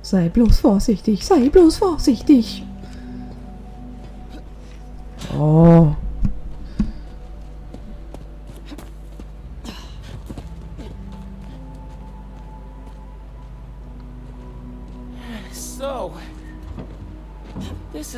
Sei 0.02 0.30
bloß 0.30 0.60
vorsichtig, 0.60 1.24
sei 1.24 1.50
bloß 1.50 1.78
vorsichtig. 1.78 2.64
Oh. 5.38 5.96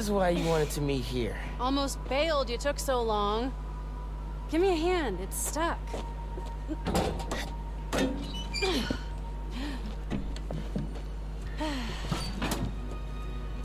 Is 0.03 0.11
why 0.11 0.29
you 0.29 0.45
wanted 0.49 0.69
to 0.69 0.81
meet 0.81 1.01
here. 1.05 1.37
Almost 1.61 2.03
bailed 2.09 2.49
you 2.49 2.57
took 2.57 2.77
so 2.77 3.01
long. 3.01 3.53
Give 4.49 4.59
me 4.59 4.73
a 4.73 4.75
hand, 4.75 5.19
it's 5.21 5.37
stuck. 5.37 5.79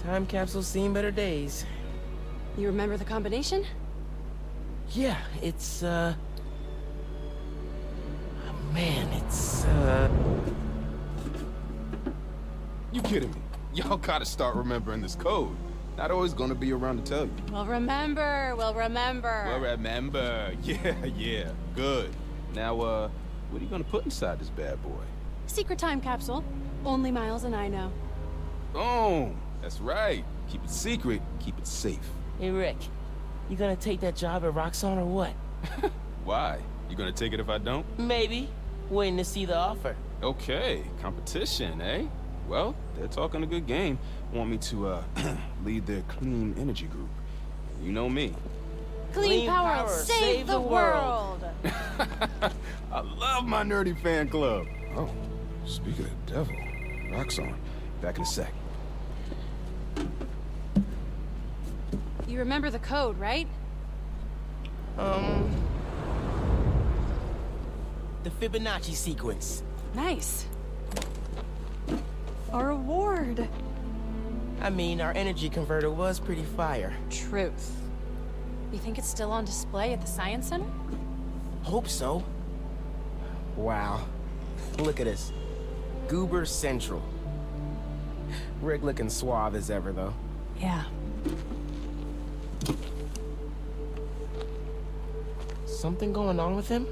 Time 0.05 0.27
capsule's 0.27 0.69
seen 0.69 0.93
better 0.93 1.11
days. 1.11 1.67
You 2.57 2.69
remember 2.69 2.97
the 2.97 3.05
combination? 3.05 3.67
Yeah, 4.91 5.19
it's, 5.43 5.83
uh... 5.83 6.15
Man, 8.73 9.09
it's, 9.25 9.65
uh... 9.65 10.09
You 12.93 13.03
kidding 13.03 13.33
me? 13.33 13.41
Y'all 13.75 13.97
gotta 13.97 14.25
start 14.25 14.55
remembering 14.55 15.01
this 15.01 15.17
code. 15.17 15.57
Not 15.99 16.13
always 16.13 16.33
gonna 16.33 16.55
be 16.55 16.73
around 16.73 17.05
to 17.05 17.11
tell 17.11 17.25
you. 17.25 17.33
We'll 17.51 17.67
remember. 17.67 18.55
We'll 18.57 18.73
remember. 18.73 19.45
Well, 19.49 19.61
remember. 19.61 20.53
Yeah, 20.63 20.95
yeah. 21.05 21.51
Good. 21.75 22.15
Now, 22.55 22.81
uh, 22.81 23.09
what 23.51 23.61
are 23.61 23.65
you 23.65 23.69
gonna 23.69 23.83
put 23.83 24.05
inside 24.05 24.39
this 24.39 24.49
bad 24.49 24.81
boy? 24.81 25.03
Secret 25.49 25.77
time 25.77 26.01
capsule. 26.01 26.45
Only 26.85 27.11
Miles 27.11 27.43
and 27.43 27.55
I 27.55 27.67
know. 27.67 27.91
Boom. 28.73 29.37
That's 29.61 29.81
right. 29.81 30.25
Keep 30.49 30.65
it 30.65 30.71
secret. 30.71 31.21
Keep 31.41 31.59
it 31.59 31.67
safe. 31.67 31.99
Hey, 32.39 32.51
Rick. 32.51 32.77
You 33.51 33.57
gonna 33.57 33.75
take 33.75 33.99
that 34.01 34.15
job 34.15 34.45
at 34.45 34.53
Roxxon 34.55 34.99
or 34.99 35.05
what? 35.05 35.33
Why? 36.25 36.61
You 36.89 36.95
gonna 36.97 37.11
take 37.11 37.33
it 37.33 37.41
if 37.41 37.49
I 37.49 37.59
don't? 37.59 37.85
Maybe. 37.99 38.49
Waiting 38.89 39.17
to 39.17 39.25
see 39.25 39.47
the 39.47 39.57
offer. 39.57 39.97
Okay, 40.23 40.85
competition, 41.03 41.81
eh? 41.81 42.05
Well, 42.49 42.75
they're 42.97 43.09
talking 43.09 43.43
a 43.43 43.47
good 43.47 43.67
game. 43.67 43.99
Want 44.33 44.49
me 44.49 44.57
to, 44.59 44.89
uh, 44.89 45.03
lead 45.65 45.87
their 45.87 46.03
clean 46.03 46.55
energy 46.59 46.87
group. 46.87 47.11
You 47.83 47.93
know 47.93 48.09
me. 48.09 48.35
Clean, 49.13 49.27
Clean 49.27 49.49
power, 49.49 49.77
power, 49.77 49.89
save, 49.89 50.19
save 50.19 50.47
the, 50.47 50.55
the 50.55 50.61
world. 50.61 51.45
I 52.93 53.01
love 53.01 53.45
my 53.45 53.63
nerdy 53.63 53.99
fan 54.01 54.29
club. 54.29 54.67
Oh, 54.97 55.11
speaking 55.67 56.07
of 56.07 56.27
the 56.27 56.33
devil, 56.33 56.55
Roxxon. 57.11 57.55
Back 58.01 58.17
in 58.17 58.23
a 58.23 58.27
sec. 58.27 58.53
You 62.27 62.39
remember 62.39 62.71
the 62.71 62.79
code, 62.79 63.19
right? 63.19 63.47
Um... 64.97 65.55
The 68.25 68.31
Fibonacci 68.31 68.95
sequence. 68.95 69.63
Nice. 69.95 70.47
A 72.53 72.65
reward. 72.65 73.49
I 74.61 74.71
mean, 74.71 75.01
our 75.01 75.13
energy 75.13 75.49
converter 75.49 75.91
was 75.91 76.19
pretty 76.19 76.45
fire. 76.45 76.95
Truth. 77.11 77.73
You 78.73 78.79
think 78.79 78.99
it's 78.99 79.09
still 79.09 79.31
on 79.33 79.45
display 79.45 79.93
at 79.93 80.01
the 80.01 80.07
Science 80.07 80.49
Center? 80.49 80.67
Hope 81.63 81.89
so. 81.89 82.25
Wow. 83.57 84.07
Look 84.79 85.01
at 85.01 85.07
us. 85.07 85.33
Goober 86.09 86.45
Central. 86.45 87.03
Rick 88.63 88.83
looking 88.83 89.11
suave 89.11 89.55
as 89.55 89.71
ever, 89.71 89.93
though. 89.93 90.15
Yeah. 90.59 90.85
Something 95.67 96.13
going 96.13 96.41
on 96.41 96.57
with 96.57 96.69
him? 96.69 96.87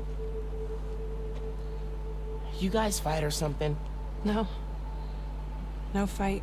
You 2.59 2.71
guys 2.71 3.01
fight 3.01 3.25
or 3.25 3.31
something? 3.31 3.77
No. 4.25 4.47
No 5.97 6.07
fight. 6.07 6.43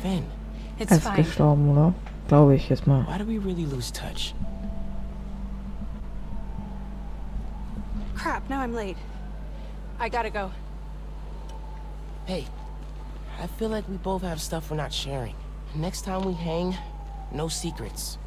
Phin, 0.00 0.24
It's 0.78 0.92
Er 0.92 0.98
ist 0.98 1.04
fine. 1.08 1.16
gestorben, 1.16 1.68
oder? 1.70 1.92
Glaube 2.28 2.54
ich 2.54 2.68
jetzt 2.68 2.86
mal. 2.86 3.04
why 3.08 3.18
do 3.18 3.24
we 3.26 3.38
really 3.38 3.66
lose 3.66 3.90
touch? 3.92 4.32
Crap, 8.14 8.48
now 8.48 8.60
I'm 8.60 8.72
late. 8.74 8.96
I 9.98 10.08
gotta 10.08 10.30
go. 10.30 10.52
Hey, 12.26 12.46
I 13.42 13.48
feel 13.58 13.70
like 13.70 13.88
we 13.88 13.96
both 13.96 14.22
have 14.22 14.40
stuff 14.40 14.70
we're 14.70 14.76
not 14.76 14.92
sharing. 14.92 15.34
Next 15.74 16.02
time 16.04 16.22
we 16.24 16.32
hang, 16.34 16.76
no 17.32 17.48
secrets. 17.48 18.18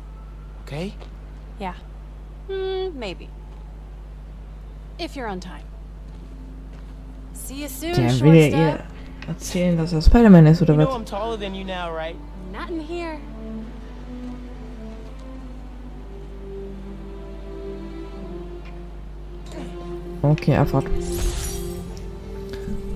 Okay? 0.65 0.93
Yeah. 1.57 1.75
Hmm, 2.49 2.99
maybe. 2.99 3.29
If 4.99 5.15
you're 5.15 5.27
on 5.29 5.39
time. 5.39 5.63
See 7.33 7.61
you 7.61 7.69
soon, 7.69 7.93
Der 7.95 8.09
short 8.09 8.21
will 8.23 8.35
ihr 8.35 8.49
step. 8.49 8.85
Erzählen, 9.27 9.77
dass 9.77 9.93
er 9.93 10.01
Spider-Man 10.01 10.45
ist, 10.47 10.61
oder 10.61 10.77
was? 10.77 10.87
I'm 10.87 11.05
taller 11.05 11.37
than 11.37 11.53
you 11.53 11.63
now, 11.63 11.93
right? 11.93 12.15
Not 12.51 12.69
in 12.69 12.79
here. 12.79 13.19
Okay, 20.23 20.55
Abfahrt. 20.55 20.85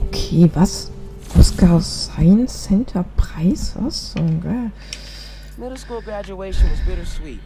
Okay, 0.07 0.49
was? 0.55 0.91
Oscar 1.38 1.79
Science 1.82 2.51
Center 2.51 3.05
Preis? 3.15 3.75
Was? 3.75 3.95
So 3.95 4.19
geil. 4.19 4.71
Middle 5.57 5.77
school 5.77 6.01
graduation 6.01 6.69
was 6.69 6.79
bittersweet. 6.82 7.39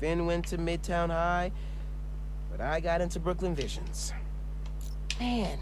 Finn 0.00 0.26
went 0.26 0.46
to 0.48 0.58
Midtown 0.58 1.10
High, 1.10 1.52
but 2.50 2.60
I 2.60 2.80
got 2.80 3.00
into 3.00 3.20
Brooklyn 3.20 3.54
Visions. 3.54 4.12
Man, 5.20 5.58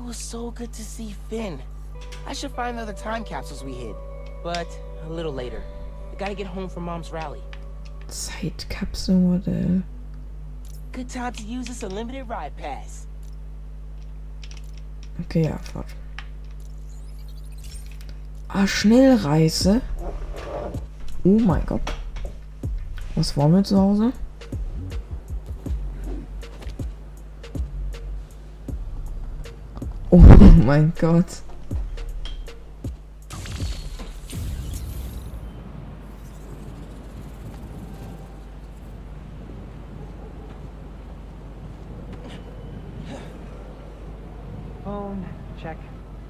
it 0.00 0.06
was 0.06 0.16
so 0.16 0.50
good 0.50 0.72
to 0.72 0.82
see 0.82 1.14
Phin. 1.28 1.60
I 2.26 2.32
should 2.32 2.52
find 2.52 2.78
the 2.78 2.82
other 2.82 2.94
time 2.94 3.22
capsules 3.22 3.62
we 3.62 3.74
hid. 3.74 3.94
But 4.42 4.66
a 5.04 5.10
little 5.10 5.32
later. 5.32 5.62
I 6.10 6.14
gotta 6.16 6.34
get 6.34 6.46
home 6.46 6.68
for 6.68 6.80
Mom's 6.80 7.12
rally. 7.12 7.42
Zeitkapselmodell. 8.08 9.82
Good 10.92 11.08
time 11.08 11.32
to 11.34 11.42
use 11.42 11.66
this 11.66 11.82
unlimited 11.82 12.28
ride 12.28 12.56
pass. 12.56 13.06
Okay, 15.22 15.44
Abfahrt. 15.44 15.86
Ah, 18.48 18.64
Schnellreise. 18.64 19.82
Oh 21.24 21.38
mein 21.38 21.64
Gott. 21.66 21.82
Was 23.14 23.36
wollen 23.36 23.52
wir 23.52 23.64
zu 23.64 23.76
Hause? 23.76 24.12
Oh 30.12 30.16
my 30.16 30.82
god. 30.98 31.24
Phone, 44.82 45.24
check. 45.62 45.76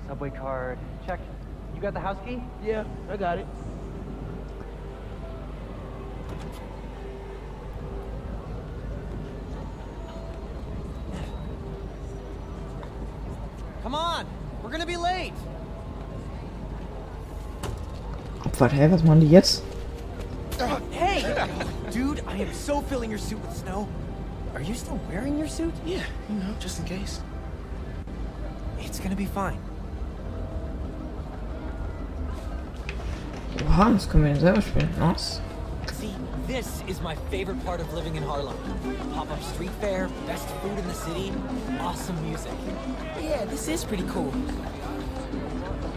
Subway 0.06 0.28
card, 0.28 0.78
check. 1.06 1.18
You 1.74 1.80
got 1.80 1.94
the 1.94 2.00
house 2.00 2.18
key? 2.26 2.42
Yeah, 2.62 2.84
I 3.08 3.16
got 3.16 3.38
it. 3.38 3.46
Come 13.82 13.94
on! 13.94 14.26
We're 14.62 14.70
gonna 14.70 14.86
be 14.86 14.96
late! 14.96 15.32
Abfahrt, 18.44 18.72
hä? 18.72 18.90
Was 18.90 19.02
machen 19.02 19.20
die 19.20 19.30
jetzt? 19.30 19.62
Hey! 20.90 21.22
Dude, 21.90 22.22
I 22.26 22.42
am 22.42 22.52
so 22.52 22.82
filling 22.82 23.10
your 23.10 23.18
suit 23.18 23.40
with 23.40 23.56
snow. 23.56 23.88
Are 24.54 24.60
you 24.60 24.74
still 24.74 24.98
wearing 25.08 25.38
your 25.38 25.48
suit? 25.48 25.72
Yeah, 25.86 26.02
you 26.28 26.36
know, 26.36 26.54
just 26.60 26.78
in 26.78 26.84
case. 26.84 27.20
It's 28.78 29.00
gonna 29.00 29.16
be 29.16 29.26
fine. 29.26 29.58
Oha, 33.66 33.90
das 33.90 34.08
können 34.08 34.24
wir 34.24 34.32
ja 34.32 34.40
selber 34.40 34.62
spielen. 34.62 34.90
Nice. 34.98 35.40
See, 36.50 36.56
this 36.56 36.82
is 36.88 37.00
my 37.00 37.14
favorite 37.30 37.64
part 37.64 37.80
of 37.80 37.92
living 37.94 38.16
in 38.16 38.24
Harlem. 38.24 38.56
Pop-up 39.14 39.40
street 39.40 39.70
fair, 39.80 40.08
best 40.26 40.48
food 40.48 40.76
in 40.78 40.88
the 40.88 40.94
city, 40.94 41.32
awesome 41.78 42.20
music. 42.28 42.52
Yeah, 43.20 43.44
this 43.44 43.68
is 43.68 43.84
pretty 43.84 44.02
cool. 44.08 44.32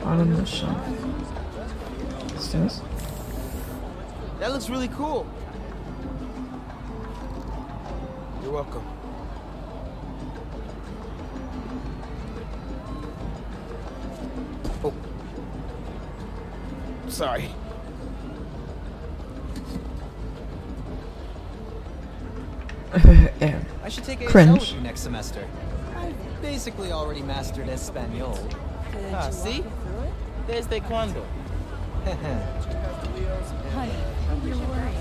Alle 0.06 0.26
Mischer. 0.26 0.68
Was 2.36 2.43
ist 2.43 2.54
das? 2.54 2.82
That 4.39 4.51
looks 4.54 4.70
really 4.70 4.89
cool. 4.89 5.26
You're 8.43 8.51
welcome. 8.51 8.84
Oh. 14.84 14.93
Sorry. 17.10 17.49
Should 23.94 24.04
take 24.04 24.20
ASL 24.20 24.28
Cringe. 24.28 24.60
with 24.60 24.74
you 24.74 24.82
next 24.82 25.02
semester. 25.02 25.48
I've 25.96 26.41
basically 26.41 26.91
already 26.91 27.22
mastered 27.22 27.70
Espanol. 27.70 28.38
Ah, 29.14 29.30
see? 29.30 29.64
There's 30.48 30.68
the 30.68 30.80
cuando. 30.82 31.24
Honey, 32.04 33.91
you're 34.44 34.58
worried. 34.58 34.94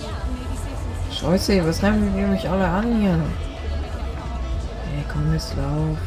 Yeah, 0.00 0.24
maybe 0.32 0.56
say 0.56 0.74
some 0.74 1.36
Scheiße, 1.36 1.64
was 1.64 1.80
nehmen 1.82 2.16
wir 2.16 2.26
mich 2.26 2.48
alle 2.48 2.64
an 2.64 3.00
hier? 3.00 3.22
Ey, 4.96 5.04
komm, 5.12 5.32
jetzt 5.32 5.54
lauf. 5.56 5.98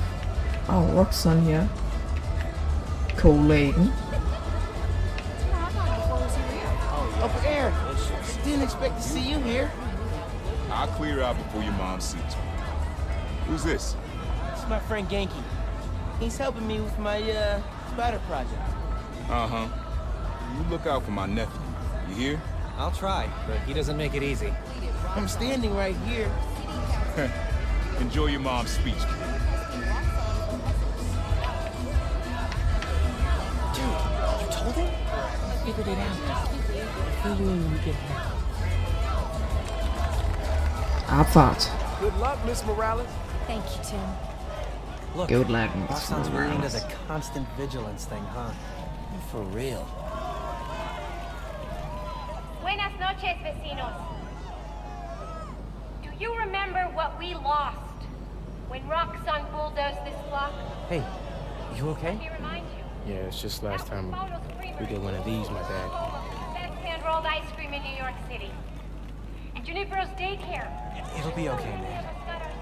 Oh, 0.67 0.85
Roxanne 0.97 1.41
hier. 1.41 1.69
Kollegen. 3.17 3.93
Uncle 7.21 7.41
Aaron, 7.47 7.73
didn't 8.43 8.63
expect 8.63 8.97
to 8.97 9.03
see 9.03 9.21
you 9.21 9.39
here. 9.39 9.71
I'll 10.85 10.91
clear 10.97 11.23
out 11.23 11.35
before 11.35 11.63
your 11.63 11.73
mom 11.73 11.99
sees 11.99 12.21
me. 12.21 12.43
Who's 13.47 13.63
this? 13.63 13.95
It's 14.53 14.69
my 14.69 14.77
friend 14.77 15.09
Ganke. 15.09 15.31
He's 16.19 16.37
helping 16.37 16.67
me 16.67 16.79
with 16.79 16.99
my, 16.99 17.19
uh, 17.23 17.59
spider 17.91 18.19
project. 18.27 18.61
Uh-huh. 19.27 19.67
You 20.55 20.69
look 20.69 20.85
out 20.85 21.03
for 21.03 21.09
my 21.09 21.25
nephew. 21.25 21.59
You 22.09 22.15
hear? 22.15 22.41
I'll 22.77 22.91
try, 22.91 23.27
but 23.47 23.57
he 23.61 23.73
doesn't 23.73 23.97
make 23.97 24.13
it 24.13 24.21
easy. 24.21 24.53
I'm 25.15 25.27
standing 25.27 25.75
right 25.75 25.95
here. 26.05 26.29
Enjoy 27.99 28.27
your 28.27 28.41
mom's 28.41 28.69
speech, 28.69 28.93
kid. 28.93 29.07
You 33.73 34.51
told 34.51 34.75
him? 34.75 34.93
I 35.09 35.61
figured 35.65 35.87
it 35.87 35.97
out. 35.97 36.47
Fill 37.23 37.37
you 37.37 37.49
in 37.49 37.63
when 37.63 37.71
we 37.71 37.77
get 37.79 37.95
home. 37.95 38.34
Abfahrt. 41.07 41.69
Good 41.99 42.15
luck, 42.17 42.43
Miss 42.45 42.65
Morales. 42.65 43.07
Thank 43.47 43.63
you, 43.77 43.83
Tim. 43.83 43.99
Look, 45.15 45.29
Good 45.29 45.49
luck, 45.49 45.73
Miss 45.75 45.89
Roxxon's 45.89 46.29
ruined 46.29 46.57
Morales. 46.59 46.75
as 46.75 46.83
a 46.83 46.87
constant 47.07 47.47
vigilance 47.57 48.05
thing, 48.05 48.23
huh? 48.33 48.51
For 49.31 49.41
real. 49.43 49.87
Buenas 52.61 52.91
noches, 52.99 53.37
vecinos. 53.43 53.93
Do 56.03 56.09
you 56.19 56.35
remember 56.37 56.81
what 56.93 57.17
we 57.19 57.33
lost 57.35 57.77
when 58.67 58.81
Roxxon 58.89 59.49
bulldozed 59.51 60.03
this 60.05 60.19
block? 60.29 60.51
Hey, 60.89 61.03
you 61.77 61.89
okay? 61.89 62.13
Let 62.13 62.19
me 62.19 62.29
remind 62.37 62.65
you. 62.77 63.13
Yeah, 63.13 63.19
it's 63.21 63.41
just 63.41 63.61
last 63.63 63.85
time 63.87 64.11
we 64.79 64.85
did 64.87 65.01
one 65.01 65.13
of 65.13 65.23
these, 65.23 65.47
my 65.49 65.61
bad. 65.61 65.91
Best 66.55 66.73
hand-rolled 66.83 67.25
ice 67.25 67.49
cream 67.55 67.73
in 67.73 67.83
New 67.83 67.95
York 67.95 68.15
City. 68.27 68.49
And 69.67 69.77
Junipero's 69.77 70.09
daycare. 70.19 70.69
It'll 71.17 71.31
be 71.31 71.49
okay, 71.49 71.69
man. 71.69 72.05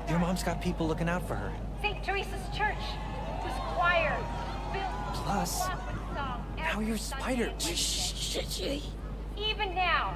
Your 0.10 0.20
mom's 0.20 0.43
got 0.43 0.62
people 0.62 0.88
looking 0.88 1.10
out 1.10 1.28
for 1.28 1.36
her. 1.36 1.51
St. 1.82 2.04
Teresa's 2.04 2.56
Church, 2.56 2.78
whose 3.41 3.54
choir 3.76 4.18
built 4.72 4.86
Plus, 5.14 5.66
song 5.66 5.80
now 6.56 6.72
every 6.72 6.88
you're 6.88 6.97
Sunday. 6.97 7.54
Spider. 7.58 8.60
Even 9.38 9.76
now, 9.76 10.16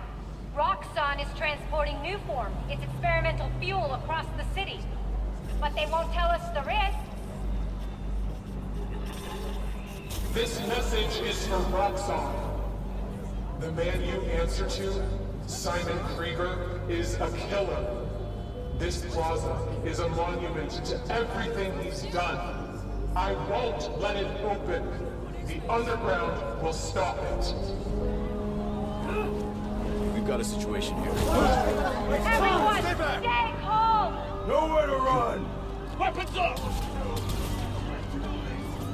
Roxxon 0.55 1.21
is 1.21 1.37
transporting 1.37 1.95
Nuform, 1.97 2.51
its 2.69 2.83
experimental 2.83 3.49
fuel 3.59 3.93
across 3.93 4.25
the 4.37 4.45
city. 4.53 4.79
But 5.59 5.75
they 5.75 5.87
won't 5.87 6.11
tell 6.13 6.29
us 6.29 6.41
the 6.53 6.61
risk. 6.61 6.97
This 10.33 10.59
message 10.67 11.25
is 11.27 11.47
from 11.47 11.63
Roxxon. 11.65 12.33
The 13.59 13.71
man 13.71 14.01
you 14.03 14.21
answer 14.31 14.69
to, 14.69 15.03
Simon 15.47 15.97
Krieger, 16.15 16.76
is 16.89 17.15
a 17.15 17.29
killer. 17.49 18.05
This 18.77 19.03
plaza 19.13 19.57
is 19.85 19.99
a 19.99 20.07
monument 20.09 20.71
to 20.85 21.01
everything 21.09 21.77
he's 21.81 22.03
done. 22.03 22.39
I 23.15 23.33
won't 23.49 23.99
let 23.99 24.15
it 24.15 24.27
open. 24.43 24.87
The 25.47 25.59
underground 25.69 26.61
will 26.61 26.73
stop 26.73 27.17
it. 27.17 27.53
We've 30.13 30.27
got 30.27 30.39
a 30.39 30.43
situation 30.43 30.95
here. 30.97 31.11
Everyone, 31.11 32.81
stay 32.81 33.53
calm! 33.61 34.47
Nowhere 34.47 34.87
to 34.87 34.95
run. 34.95 35.49
Weapons 35.99 36.37
up. 36.37 36.59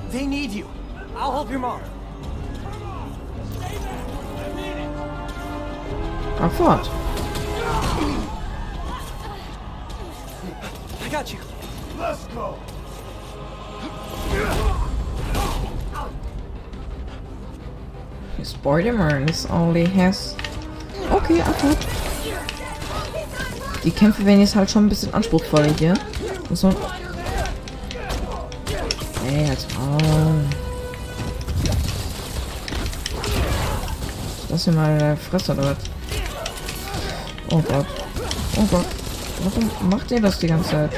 They 0.09 0.25
need 0.25 0.51
you. 0.51 0.67
I'll 1.15 1.31
help 1.31 1.49
your 1.49 1.59
mom. 1.59 1.81
Abfahrt. 6.37 6.87
I 6.87 7.02
got 11.13 11.31
you. 11.31 11.37
Let's 11.99 12.25
go. 12.33 12.57
Spider-Man 18.41 19.29
only 19.51 19.85
has... 19.85 20.35
Okay, 21.11 21.39
Abfahrt. 21.39 21.77
Die 23.83 23.91
Kämpfe 23.91 24.25
werden 24.25 24.39
jetzt 24.39 24.55
halt 24.55 24.71
schon 24.71 24.87
ein 24.87 24.89
bisschen 24.89 25.13
anspruchsvoller 25.13 25.71
hier. 25.77 25.93
Muss 26.49 26.63
man... 26.63 26.75
Ey, 29.27 29.49
jetzt. 29.49 29.67
Lass 34.49 34.65
mir 34.65 34.73
mal 34.73 34.97
der 34.97 35.17
Fresse 35.17 35.51
oder 35.51 35.63
was? 35.63 35.77
Oh 37.51 37.61
Gott. 37.61 37.85
Oh 38.57 38.65
Gott. 38.71 39.02
Warum 39.43 39.89
macht 39.89 40.09
ihr 40.11 40.21
das 40.21 40.39
die 40.39 40.47
ganze 40.47 40.69
Zeit? 40.69 40.91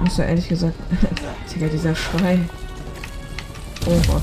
Muss 0.00 0.18
ja 0.18 0.24
ehrlich 0.24 0.48
gesagt. 0.48 0.74
Digga, 1.54 1.68
dieser 1.68 1.94
Schrei. 1.96 2.38
Oh 3.86 4.00
Gott. 4.06 4.22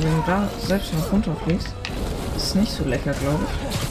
du 0.00 0.22
da 0.26 0.48
selbst 0.66 0.94
noch 0.94 1.12
runterfliegst, 1.12 1.68
ist 2.36 2.44
es 2.44 2.54
nicht 2.54 2.72
so 2.72 2.84
lecker, 2.84 3.12
glaube 3.12 3.44
ich. 3.44 3.87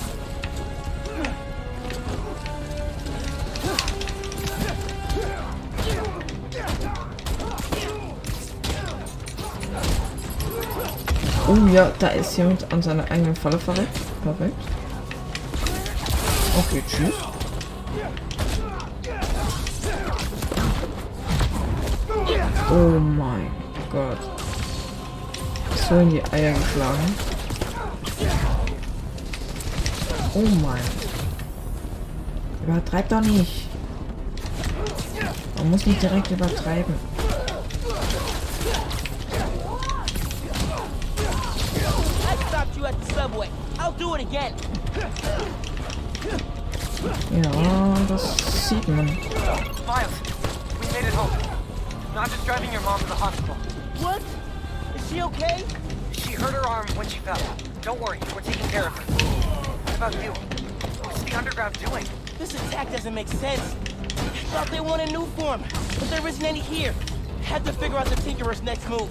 Oh 11.57 11.67
ja, 11.73 11.91
da 11.97 12.09
ist 12.09 12.37
jemand 12.37 12.71
an 12.71 12.83
seiner 12.83 13.09
eigenen 13.09 13.35
Falle 13.35 13.57
verreckt. 13.57 13.97
Perfekt. 14.21 14.53
Okay, 16.59 16.83
tschüss. 16.87 17.15
Oh 22.69 22.99
mein 22.99 23.47
Gott. 23.91 24.19
So 25.89 25.97
in 25.97 26.11
die 26.11 26.23
Eier 26.31 26.53
geschlagen. 26.53 27.15
Oh 30.35 30.45
mein. 30.61 30.81
Übertreib 32.67 33.09
doch 33.09 33.21
nicht. 33.21 33.67
Man 35.57 35.71
muss 35.71 35.85
nicht 35.87 36.01
direkt 36.01 36.29
übertreiben. 36.29 36.93
Subway. 43.27 43.49
I'll 43.79 43.91
do 43.93 44.15
it 44.15 44.21
again. 44.21 44.53
Ja, 47.31 47.95
das 48.07 48.37
sieht 48.37 48.87
man. 48.87 49.05
Miles, 49.85 50.21
we 50.79 50.87
made 50.93 51.07
it 51.07 51.13
home. 51.13 51.31
Not 52.15 52.29
just 52.29 52.45
driving 52.45 52.71
your 52.71 52.81
mom 52.81 52.99
to 52.99 53.05
the 53.05 53.15
hospital. 53.15 53.55
What? 53.99 54.21
Is 54.95 55.09
she 55.09 55.21
okay? 55.21 55.63
She 56.13 56.31
hurt 56.31 56.53
her 56.53 56.65
arm 56.65 56.87
when 56.95 57.07
she 57.07 57.19
fell. 57.19 57.39
Don't 57.81 57.99
worry, 57.99 58.19
we're 58.33 58.41
taking 58.41 58.67
care 58.69 58.87
of 58.87 58.97
her. 58.97 59.03
What 59.03 59.95
about 59.97 60.23
you? 60.23 60.31
What's 61.03 61.23
the 61.23 61.37
underground 61.37 61.77
doing? 61.79 62.05
This 62.39 62.53
attack 62.53 62.91
doesn't 62.91 63.13
make 63.13 63.27
sense. 63.27 63.75
Thought 64.51 64.71
they 64.71 64.79
wanted 64.79 65.11
new 65.11 65.25
form, 65.37 65.61
but 65.99 66.09
there 66.09 66.25
isn't 66.25 66.45
any 66.45 66.59
here. 66.59 66.93
Had 67.43 67.65
to 67.65 67.73
figure 67.73 67.97
out 67.97 68.07
the 68.07 68.15
Tinkerer's 68.15 68.61
next 68.61 68.87
move. 68.89 69.09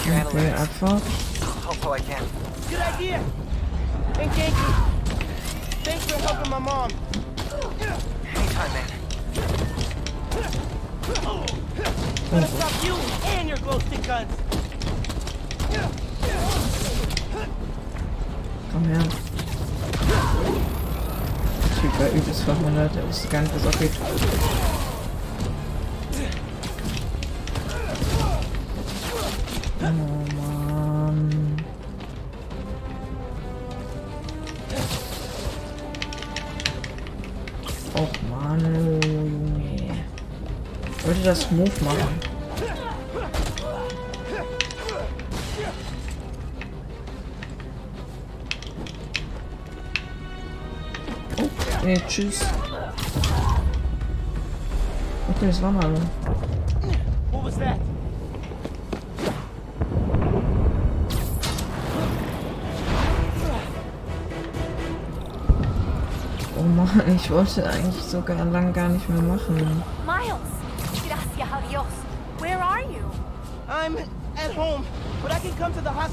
Logging 0.00 0.18
into 0.18 0.32
your 0.32 0.46
Okay, 0.46 0.50
analytics. 0.50 0.66
Abfahrt. 0.66 1.02
Hope 1.64 1.86
I 1.86 1.98
can. 1.98 2.24
Good 2.68 2.80
idea. 2.80 3.16
And 4.18 4.30
Ganke, 4.32 4.74
thanks 5.84 6.04
for 6.06 6.18
helping 6.20 6.50
my 6.50 6.58
mom. 6.58 6.90
Anytime, 8.34 8.72
man. 8.72 8.86
Gonna 12.30 12.46
stop 12.46 12.84
you 12.84 12.94
and 13.30 13.48
your 13.48 13.58
glow 13.58 13.78
stick 13.80 14.06
guns. 14.06 14.32
Komm 18.72 18.84
her. 18.84 19.04
Der 21.62 21.80
Typ 21.80 21.98
war 21.98 22.08
übelst 22.08 22.42
verwundert, 22.42 22.96
er 22.96 23.08
wusste 23.08 23.28
gar 23.28 23.42
nicht, 23.42 23.54
was 23.54 23.66
abgeht. 23.66 23.92
das 41.30 41.48
Move 41.52 41.70
machen. 41.84 42.20
Oh, 51.40 51.48
nee, 51.84 52.02
tschüss. 52.08 52.40
Okay, 55.28 55.46
das 55.46 55.62
war 55.62 55.70
mal. 55.70 55.94
Oh 66.58 66.62
Mann, 66.62 67.14
ich 67.14 67.30
wollte 67.30 67.70
eigentlich 67.70 68.02
sogar 68.02 68.44
lang 68.46 68.72
gar 68.72 68.88
nicht 68.88 69.08
mehr 69.08 69.22
machen. 69.22 69.80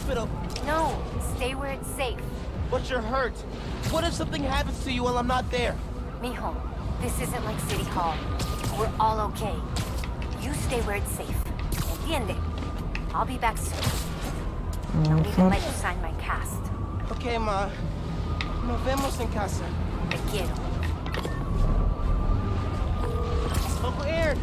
Hospital. 0.08 0.30
No, 0.66 0.98
stay 1.36 1.54
where 1.54 1.72
it's 1.72 1.88
safe. 1.90 2.20
But 2.72 2.90
you're 2.90 3.02
hurt. 3.02 3.34
What 3.92 4.04
if 4.06 4.14
something 4.14 4.44
happens 4.44 4.82
to 4.86 4.92
you 4.92 5.04
while 5.04 5.18
I'm 5.18 5.28
not 5.28 5.50
there? 5.52 5.76
Mijo, 6.22 6.56
this 7.02 7.20
isn't 7.20 7.44
like 7.44 7.60
City 7.62 7.84
Hall. 7.84 8.16
We're 8.78 8.92
all 9.00 9.20
okay. 9.32 9.56
You 10.42 10.54
stay 10.54 10.82
where 10.82 10.96
it's 10.96 11.12
safe. 11.12 11.36
Entiende? 11.72 12.38
I'll 13.14 13.26
be 13.26 13.38
back 13.38 13.58
soon. 13.58 15.04
Don't 15.04 15.28
even 15.28 15.50
let 15.50 15.62
you 15.62 15.72
sign 15.72 16.02
my 16.02 16.12
cast. 16.22 16.62
Okay, 17.12 17.38
ma. 17.38 17.70
Nos 18.66 18.80
vemos 18.82 19.20
en 19.20 19.28
casa. 19.34 19.66
Te 20.10 20.18
quiero. 20.30 20.54
Uncle 23.84 24.04
Aaron, 24.04 24.40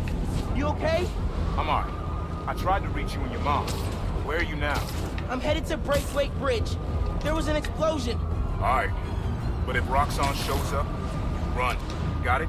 you 0.55 0.67
okay? 0.67 1.07
I'm 1.57 1.69
alright. 1.69 1.93
I 2.47 2.55
tried 2.55 2.83
to 2.83 2.89
reach 2.91 3.15
you 3.15 3.21
and 3.21 3.33
your 3.33 3.41
mom. 3.41 3.67
Where 4.25 4.39
are 4.39 4.43
you 4.43 4.57
now? 4.57 4.81
I'm 5.35 5.41
headed 5.41 5.67
to 5.67 5.77
Braithwaite 5.77 6.33
Bridge. 6.39 6.77
There 7.25 7.35
was 7.35 7.49
an 7.49 7.57
explosion. 7.57 8.17
Alright. 8.61 8.91
But 9.67 9.75
if 9.75 9.83
Roxxon 9.87 10.33
shows 10.47 10.73
up, 10.73 10.87
run. 11.57 11.77
Got 12.23 12.43
it? 12.43 12.49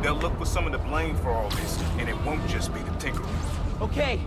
They'll 0.00 0.14
look 0.14 0.34
for 0.38 0.46
some 0.46 0.64
of 0.64 0.72
the 0.72 0.78
blame 0.78 1.16
for 1.16 1.28
all 1.28 1.50
this, 1.50 1.78
and 1.98 2.08
it 2.08 2.16
won't 2.24 2.40
just 2.48 2.72
be 2.72 2.80
the 2.80 2.92
Tinkerer. 2.92 3.28
Okay. 3.82 4.22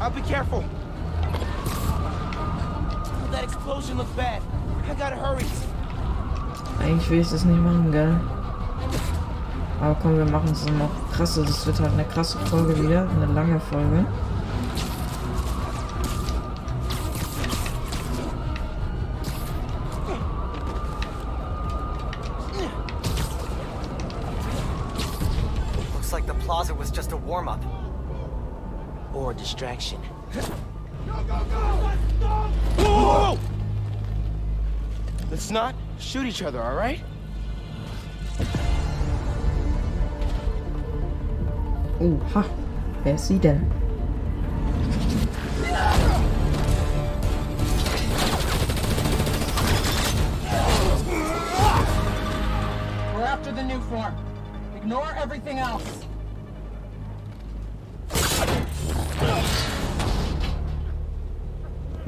I'll 0.00 0.10
be 0.10 0.20
careful. 0.20 0.66
That 3.30 3.42
explosion 3.42 3.96
looks 3.96 4.10
bad. 4.10 4.42
I 4.86 4.92
gotta 4.92 5.16
hurry. 5.16 5.46
Eigentlich 6.78 7.08
will 7.08 7.20
ich 7.20 7.30
das 7.30 7.46
nicht 7.46 7.58
machen, 7.58 7.90
gell? 7.90 8.20
Aber 9.80 9.94
komm, 10.02 10.18
wir 10.18 10.26
machen 10.26 10.50
es 10.52 10.66
noch 10.66 10.90
krasse. 11.10 11.42
Das 11.42 11.64
wird 11.64 11.80
halt 11.80 11.94
eine 11.94 12.04
krasse 12.04 12.38
Folge 12.50 12.76
wieder. 12.82 13.08
Eine 13.08 13.32
lange 13.32 13.58
Folge. 13.60 14.04
Or 29.54 29.56
a 29.56 29.76
distraction. 29.76 29.98
Whoa! 32.78 33.38
Let's 35.30 35.50
not 35.50 35.74
shoot 35.98 36.26
each 36.26 36.42
other, 36.42 36.60
all 36.60 36.74
right? 36.74 37.00
Oha. 42.00 42.44
Wer 43.04 43.14
ist 43.14 43.28
sie 43.28 43.38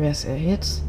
Wer 0.07 0.13
ist 0.13 0.25
er 0.25 0.37
jetzt? 0.37 0.85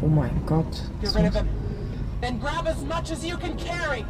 Oh 0.00 0.06
mein 0.06 0.30
Gott. 0.46 0.64
Get 1.02 1.14
rid 1.14 1.26
of 1.26 1.34
him. 1.34 1.46
Then 2.22 2.38
grab 2.40 2.66
as 2.66 2.82
much 2.82 3.10
as 3.10 3.22
you 3.22 3.36
can 3.36 3.58
carry. 3.58 4.06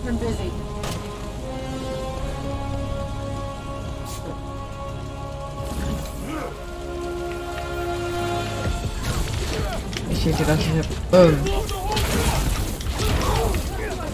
Keep 0.00 0.08
him 0.08 0.18
busy. 0.18 0.50
Ich 10.10 10.24
hätte 10.24 10.38
gedacht, 10.38 10.58
ich 10.60 10.68
hab. 10.70 11.14
Ähm. 11.20 11.38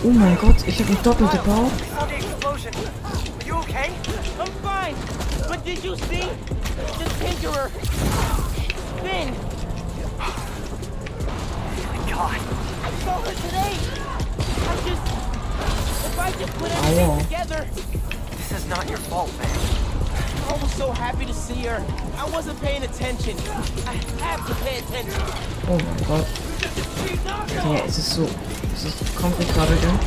Oh 0.03 0.11
mein 0.11 0.39
Gott, 0.39 0.57
ich 0.67 0.81
habe 0.81 0.89
eine 0.89 1.03
doppelte 1.03 1.37
Bauch. 1.39 1.71
Saw 1.95 2.07
the 2.07 2.15
explosion. 2.15 2.73
Are 3.05 3.47
you 3.47 3.55
okay? 3.55 3.91
I'm 4.41 4.51
fine. 4.65 4.97
But 5.49 5.65
did 5.65 5.85
you 5.85 5.95
see? 5.95 6.29
The 6.99 7.05
Tinkerer. 7.25 7.71
Phin. 9.05 9.35
My 11.93 12.11
God. 12.11 12.41
I 12.83 12.91
saw 13.05 13.21
her 13.21 13.35
today. 13.35 13.77
I'm 14.69 14.79
just... 14.85 15.16
If 16.17 16.23
I 16.23 16.31
just 16.31 16.53
put 16.55 16.71
Ow. 16.73 16.77
everything 16.81 17.25
together... 17.27 17.69
This 18.39 18.53
is 18.53 18.67
not 18.69 18.89
your 18.89 18.97
fault, 18.97 19.31
man. 19.37 19.51
I 20.49 20.59
was 20.63 20.73
so 20.73 20.91
happy 20.91 21.27
to 21.27 21.35
see 21.35 21.65
her. 21.65 21.85
I 22.17 22.31
wasn't 22.31 22.59
paying 22.63 22.85
attention. 22.85 23.37
I 23.87 23.93
have 24.25 24.47
to 24.47 24.55
pay 24.65 24.79
attention. 24.79 25.21
Oh 25.69 25.77
mein 25.77 26.05
Gott. 26.09 26.27
Okay, 27.59 27.83
es 27.87 27.99
ist 27.99 28.15
so. 28.15 28.27
Es 28.73 28.85
ist 28.87 29.15
komplett 29.15 29.53
gerade 29.53 29.75
eh? 29.75 29.77
gell? 29.77 29.99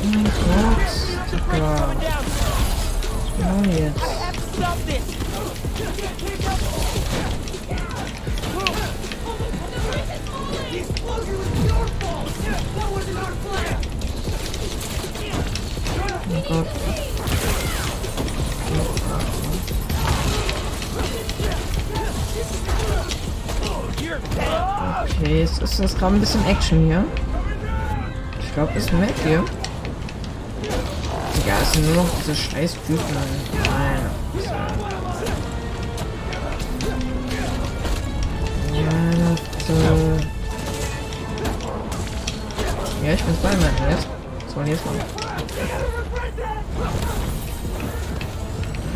Oh 0.00 0.06
mein 0.06 0.24
Gott. 0.24 0.80
Digga. 1.30 1.94
Genau 3.36 3.64
jetzt. 3.70 4.00
have 4.62 4.86
to 4.86 5.11
Gott. 16.52 16.66
Okay, 25.04 25.42
es 25.42 25.58
ist 25.58 25.78
jetzt 25.78 25.98
gerade 25.98 26.16
ein 26.16 26.20
bisschen 26.20 26.44
Action 26.46 26.84
hier. 26.84 27.04
Ich 28.40 28.52
glaube, 28.54 28.72
es 28.76 28.92
merkt 28.92 29.24
ihr. 29.24 29.44
Digga, 31.36 31.54
es 31.62 31.72
sind 31.72 31.86
nur 31.86 31.96
noch 32.02 32.10
diese 32.18 32.34
scheiß 32.34 32.76
Typen. 32.86 32.98
Nein. 33.14 34.10
Ja, 38.74 38.90
bitte. 39.56 40.28
Ja, 43.04 43.12
ich 43.14 43.22
bin 43.22 43.34
Spider-Man. 43.34 43.90
Jetzt? 43.90 44.06
Was 44.46 44.56
wollen 44.56 44.66
jetzt 44.66 44.84
machen? 44.84 45.00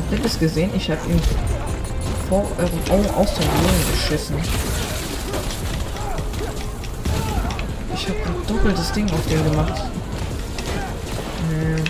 Habt 0.08 0.24
ihr 0.24 0.38
gesehen? 0.38 0.70
Ich 0.76 0.88
habe 0.88 1.00
ihn 1.10 1.20
vor 2.28 2.46
eurem 2.58 2.80
Augen 2.90 3.14
aus 3.16 3.34
den 3.34 3.48
Boden 3.48 3.90
geschissen. 3.90 4.36
Ich 7.92 8.08
habe 8.08 8.18
ein 8.18 8.46
doppeltes 8.46 8.92
Ding 8.92 9.10
auf 9.10 9.26
den 9.26 9.42
gemacht. 9.50 9.82
Hm. 11.50 11.84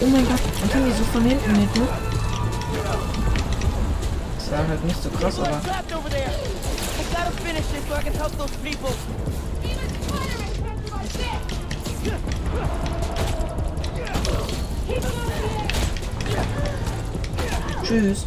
Oh 0.00 0.06
mein 0.06 0.24
Gott, 0.28 0.40
okay, 0.64 0.92
so 0.96 1.04
von 1.12 1.24
hinten 1.24 1.52
nicht 1.52 1.76
nur. 1.76 1.88
Das 4.38 4.50
war 4.52 4.68
halt 4.68 4.84
nicht 4.84 5.02
so 5.02 5.10
krass, 5.10 5.40
aber 5.40 5.60
tschüss. 17.92 18.24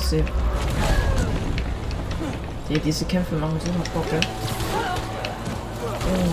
Ich 0.00 0.06
aussehe. 0.06 0.24
Die, 2.68 2.78
diese 2.78 3.04
Kämpfe 3.04 3.34
machen 3.36 3.60
so 3.64 3.70
einen 3.70 3.82
Bock, 3.94 4.06
ja? 4.12 4.20
Oh. 6.06 6.30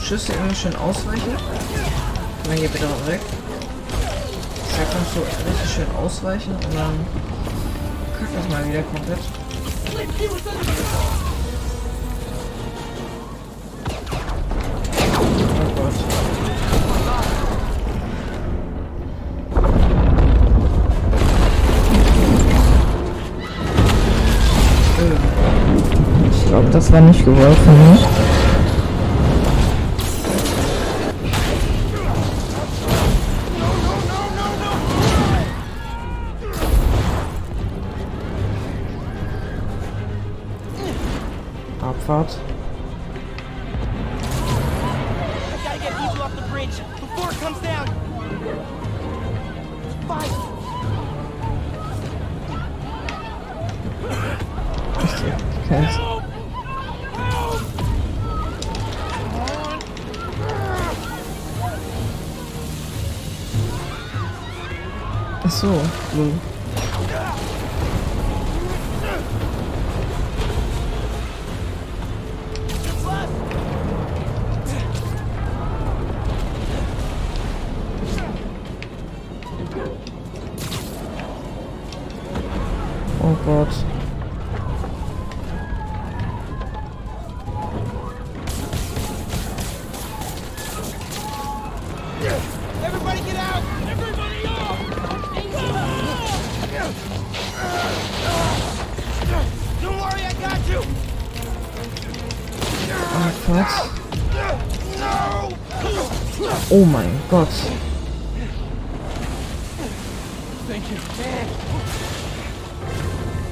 Schüsse 0.00 0.32
immer 0.32 0.54
schön 0.54 0.76
ausweichen. 0.76 1.36
Kann 1.36 2.48
man 2.48 2.56
hier 2.56 2.68
bitte 2.68 2.86
weg. 3.06 3.20
Da 3.90 4.84
kannst 4.92 5.16
du 5.16 5.20
richtig 5.20 5.70
schön 5.74 5.90
ausweichen 5.96 6.54
und 6.54 6.74
dann 6.74 7.06
kackt 8.18 8.36
das 8.36 8.48
mal 8.48 8.64
wieder 8.68 8.82
komplett. 8.82 9.18
War 26.92 27.00
nicht 27.00 27.24
gewollt 27.24 27.58
von 27.64 27.74
mir. 27.74 28.25
Everybody 92.86 93.20
get 93.22 93.36
out! 93.36 93.62
Everybody 93.88 94.46
off! 94.46 94.78
Don't 99.82 99.98
worry, 99.98 100.22
I 100.22 100.32
got 100.40 100.68
you! 100.68 100.80
Oh 103.18 103.30
Gott. 103.48 103.90
Oh 106.70 106.84
mein 106.84 107.10
Gott. 107.28 107.48
Thank 110.68 110.84
you. 110.90 110.98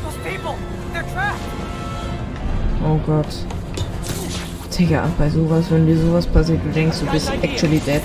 Those 0.04 0.18
people, 0.22 0.56
they're 0.92 1.08
trapped. 1.12 1.42
Oh 2.84 2.98
Gott. 3.04 3.34
Digga, 4.70 5.08
bei 5.18 5.28
sowas, 5.28 5.70
wenn 5.70 5.86
dir 5.86 5.98
sowas 5.98 6.26
passiert, 6.26 6.64
du 6.64 6.70
denkst, 6.70 7.00
du 7.00 7.06
bist 7.06 7.30
actually 7.42 7.80
dead. 7.80 8.02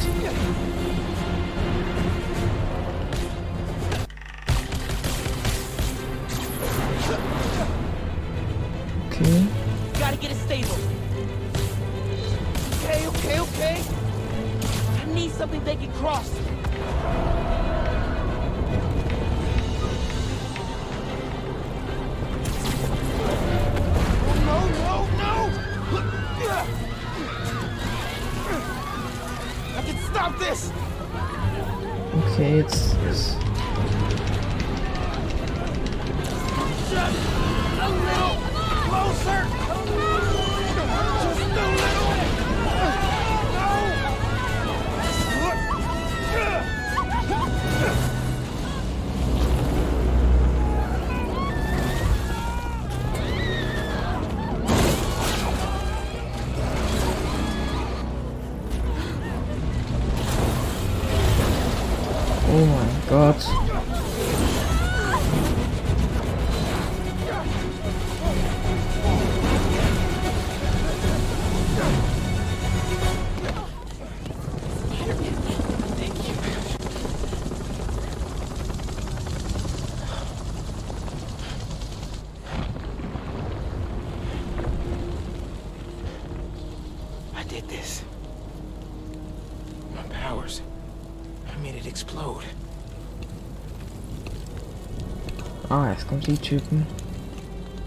Die 96.30 96.38
Typen. 96.38 96.86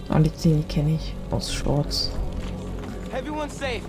Ah, 0.09 0.19
die 0.19 0.31
Szene 0.31 0.63
kenne 0.65 0.95
ich. 0.95 1.15
Aus 1.31 1.53
Shorts. 1.53 2.11
Everyone's 3.13 3.57
safe. 3.57 3.83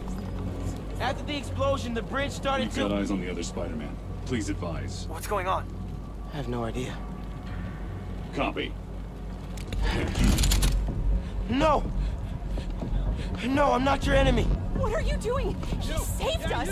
After 1.01 1.23
the 1.25 1.35
explosion, 1.35 1.93
the 1.93 2.01
bridge 2.01 2.31
started 2.31 2.67
We've 2.67 2.75
got 2.77 2.89
to. 2.89 2.95
eyes 2.95 3.11
on 3.11 3.19
the 3.19 3.29
other 3.29 3.43
Spider-Man. 3.43 3.89
Please 4.25 4.49
advise. 4.49 5.07
What's 5.09 5.27
going 5.27 5.47
on? 5.47 5.65
I 6.33 6.37
have 6.37 6.47
no 6.47 6.63
idea. 6.63 6.93
Copy. 8.35 8.71
No! 11.49 11.83
No, 13.47 13.73
I'm 13.73 13.83
not 13.83 14.05
your 14.05 14.15
enemy. 14.15 14.43
What 14.75 14.93
are 14.93 15.01
you 15.01 15.17
doing? 15.17 15.55
He 15.81 15.97
saved 15.97 16.51
us. 16.51 16.69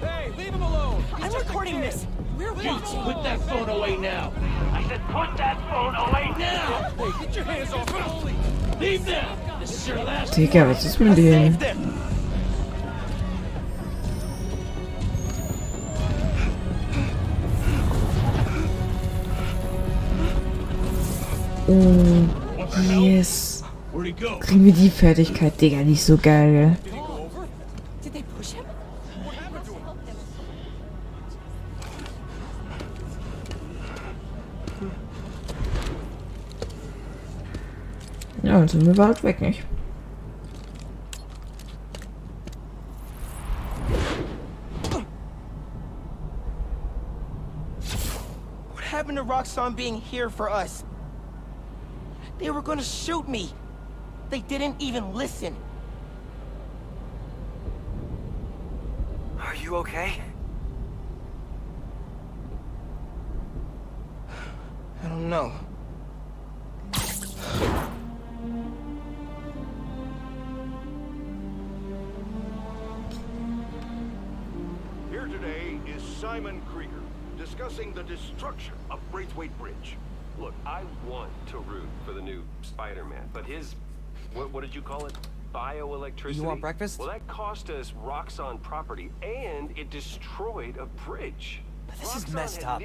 Hey, 0.00 0.30
leave 0.36 0.52
him 0.52 0.62
alone. 0.62 1.02
I'm 1.14 1.32
recording 1.32 1.80
this. 1.80 2.06
We're 2.38 2.52
watching. 2.52 3.02
Put 3.02 3.22
that 3.22 3.40
phone 3.48 3.68
away 3.68 3.96
now. 3.96 4.32
I 4.72 4.82
said 4.88 5.00
put 5.06 5.36
that 5.36 5.56
phone 5.70 5.94
away 5.94 6.32
now. 6.38 6.90
Hey, 6.98 7.12
get 7.20 7.36
your 7.36 7.44
hands 7.44 7.72
off 7.72 8.24
me. 8.24 8.34
Leave 8.80 9.06
now. 9.06 9.36
This 9.60 9.72
is 9.72 9.88
your 9.88 9.98
last. 10.04 10.34
Digga, 10.34 10.66
was 10.66 10.84
ist 10.84 10.98
mit 11.00 11.16
denen? 11.16 11.56
Oh, 21.66 22.28
yes. 23.00 23.62
Kriegen 24.40 24.64
wir 24.64 24.72
die 24.72 24.90
Fertigkeit, 24.90 25.60
Digga, 25.60 25.80
ist 25.80 26.06
so 26.06 26.16
geil, 26.16 26.52
gell? 26.52 27.03
Ja, 38.54 38.60
dann 38.60 38.68
sind 38.68 38.86
wir 38.86 38.94
bald 38.94 39.24
weg, 39.24 39.40
nicht? 39.40 39.64
happened 48.78 49.18
to 49.18 49.24
Roxxon 49.24 49.74
being 49.74 50.00
here 50.00 50.30
for 50.30 50.48
us? 50.48 50.84
They 52.38 52.48
were 52.50 52.62
gonna 52.62 52.84
shoot 52.84 53.28
me. 53.28 53.50
They 54.30 54.38
didn't 54.42 54.76
even 54.78 55.14
listen. 55.14 55.56
Are 59.40 59.56
you 59.56 59.74
okay? 59.78 60.22
I 65.02 65.08
don't 65.08 65.28
know. 65.28 65.52
Simon 76.34 76.60
Krieger, 76.62 76.90
discussing 77.38 77.92
the 77.92 78.02
destruction 78.02 78.74
of 78.90 78.98
Braithwaite 79.12 79.56
Bridge. 79.56 79.96
Look, 80.36 80.52
I 80.66 80.82
want 81.06 81.30
to 81.50 81.58
root 81.58 81.86
for 82.04 82.12
the 82.12 82.20
new 82.20 82.42
Spider-Man, 82.62 83.28
but 83.32 83.46
his, 83.46 83.76
what, 84.32 84.50
what 84.50 84.62
did 84.62 84.74
you 84.74 84.82
call 84.82 85.06
it? 85.06 85.14
Bioelectricity? 85.54 86.34
You 86.34 86.42
want 86.42 86.60
breakfast? 86.60 86.98
Well, 86.98 87.06
that 87.06 87.24
cost 87.28 87.70
us 87.70 87.92
Roxxon 88.04 88.60
property, 88.62 89.12
and 89.22 89.78
it 89.78 89.90
destroyed 89.90 90.76
a 90.76 90.86
bridge. 91.08 91.62
But 91.86 92.00
this 92.00 92.16
is 92.16 92.28
messed 92.32 92.66
up. 92.66 92.82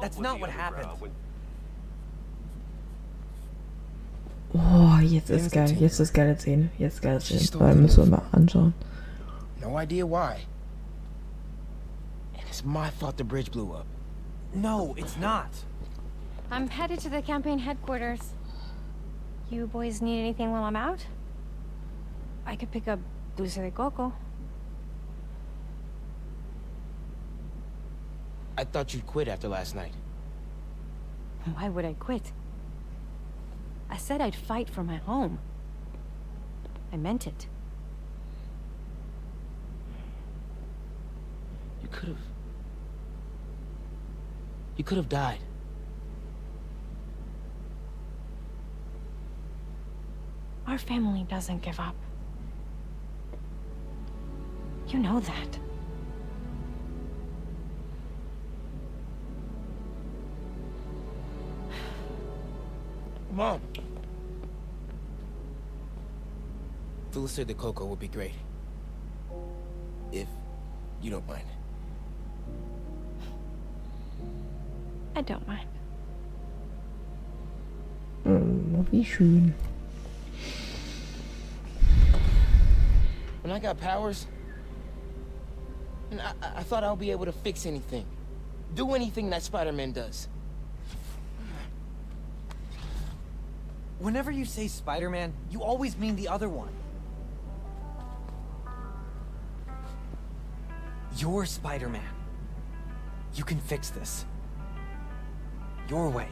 That's 0.00 0.20
not 0.20 0.38
what 0.38 0.50
happened. 0.50 0.86
when- 1.00 1.10
Oh, 4.56 5.00
jetzt 5.00 5.30
ist 5.30 5.50
geil. 5.50 5.68
Jetzt 5.72 5.98
ist 5.98 6.14
geile 6.14 6.38
Szene. 6.38 6.68
Jetzt 6.78 7.02
geile 7.02 7.20
Szene. 7.20 7.40
Weil 7.60 7.74
müssen 7.74 8.04
wir 8.04 8.18
mal 8.18 8.22
anschauen. 8.30 8.72
No 9.60 9.76
idea 9.80 10.06
why. 10.06 10.46
It's 12.54 12.64
my 12.64 12.88
fault 12.88 13.16
the 13.16 13.24
bridge 13.24 13.50
blew 13.50 13.72
up. 13.72 13.84
No, 14.54 14.94
it's 14.96 15.16
not. 15.16 15.50
I'm 16.52 16.68
headed 16.68 17.00
to 17.00 17.08
the 17.08 17.20
campaign 17.20 17.58
headquarters. 17.58 18.32
You 19.50 19.66
boys 19.66 20.00
need 20.00 20.20
anything 20.20 20.52
while 20.52 20.62
I'm 20.62 20.76
out? 20.76 21.04
I 22.46 22.54
could 22.54 22.70
pick 22.70 22.86
up 22.86 23.00
dulce 23.34 23.56
de 23.56 23.72
coco. 23.72 24.12
I 28.56 28.62
thought 28.62 28.94
you'd 28.94 29.04
quit 29.04 29.26
after 29.26 29.48
last 29.48 29.74
night. 29.74 29.94
Why 31.54 31.68
would 31.68 31.84
I 31.84 31.94
quit? 31.94 32.30
I 33.90 33.96
said 33.96 34.20
I'd 34.20 34.36
fight 34.36 34.70
for 34.70 34.84
my 34.84 34.98
home. 34.98 35.40
I 36.92 36.98
meant 36.98 37.26
it. 37.26 37.48
You 41.82 41.88
could 41.90 42.10
have. 42.10 42.33
You 44.76 44.84
could 44.84 44.96
have 44.96 45.08
died. 45.08 45.38
Our 50.66 50.78
family 50.78 51.24
doesn't 51.28 51.62
give 51.62 51.78
up. 51.78 51.94
You 54.88 54.98
know 54.98 55.20
that. 55.20 55.58
Mom. 63.32 63.60
Dulce 67.12 67.44
de 67.44 67.54
coco 67.54 67.86
would 67.86 67.98
be 67.98 68.08
great. 68.08 68.34
If 70.12 70.28
you 71.00 71.10
don't 71.10 71.26
mind. 71.28 71.53
I 75.16 75.22
don't 75.22 75.46
mind. 75.46 75.68
Oh, 78.26 78.84
wie 78.90 79.04
schön. 79.04 79.54
When 83.42 83.52
I 83.52 83.58
got 83.58 83.78
powers, 83.78 84.26
and 86.10 86.20
I, 86.20 86.32
I 86.42 86.60
I 86.60 86.62
thought 86.62 86.82
I'll 86.82 86.96
be 86.96 87.10
able 87.10 87.26
to 87.26 87.32
fix 87.32 87.66
anything. 87.66 88.06
Do 88.74 88.94
anything 88.94 89.30
that 89.30 89.42
Spider-Man 89.42 89.92
does. 89.92 90.28
Whenever 93.98 94.30
you 94.30 94.44
say 94.44 94.66
Spider-Man, 94.66 95.32
you 95.50 95.62
always 95.62 95.96
mean 95.96 96.16
the 96.16 96.28
other 96.28 96.48
one. 96.48 96.72
You're 101.16 101.46
Spider-Man. 101.46 102.02
You 103.34 103.44
can 103.44 103.60
fix 103.60 103.90
this. 103.90 104.24
Your 105.90 106.14
way. 106.14 106.26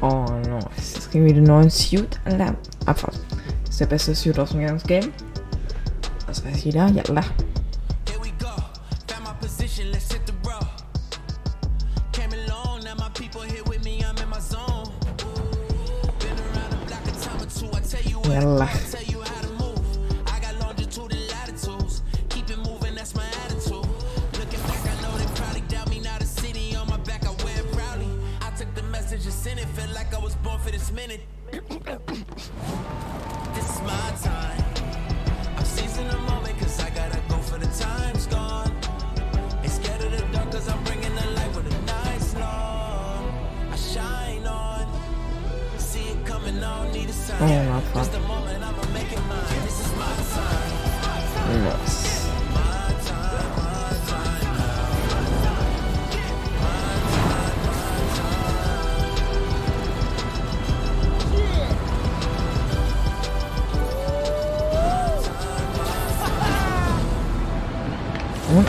Oh, 0.00 0.26
no, 0.48 0.58
Jetzt 0.76 1.10
kriegen 1.10 1.24
wir 1.24 1.34
den 1.34 1.44
neuen 1.44 1.70
Suit. 1.70 2.20
Alter, 2.24 2.54
Abfahrt. 2.86 3.18
Das 3.62 3.70
ist 3.70 3.80
der 3.80 3.86
beste 3.86 4.14
Suit 4.14 4.38
aus 4.38 4.50
dem 4.50 4.60
ganzen 4.60 4.86
Game. 4.86 5.12
Das 6.26 6.44
weiß 6.44 6.64
jeder. 6.64 6.88
Yalla. 6.88 7.22
Found 7.22 7.43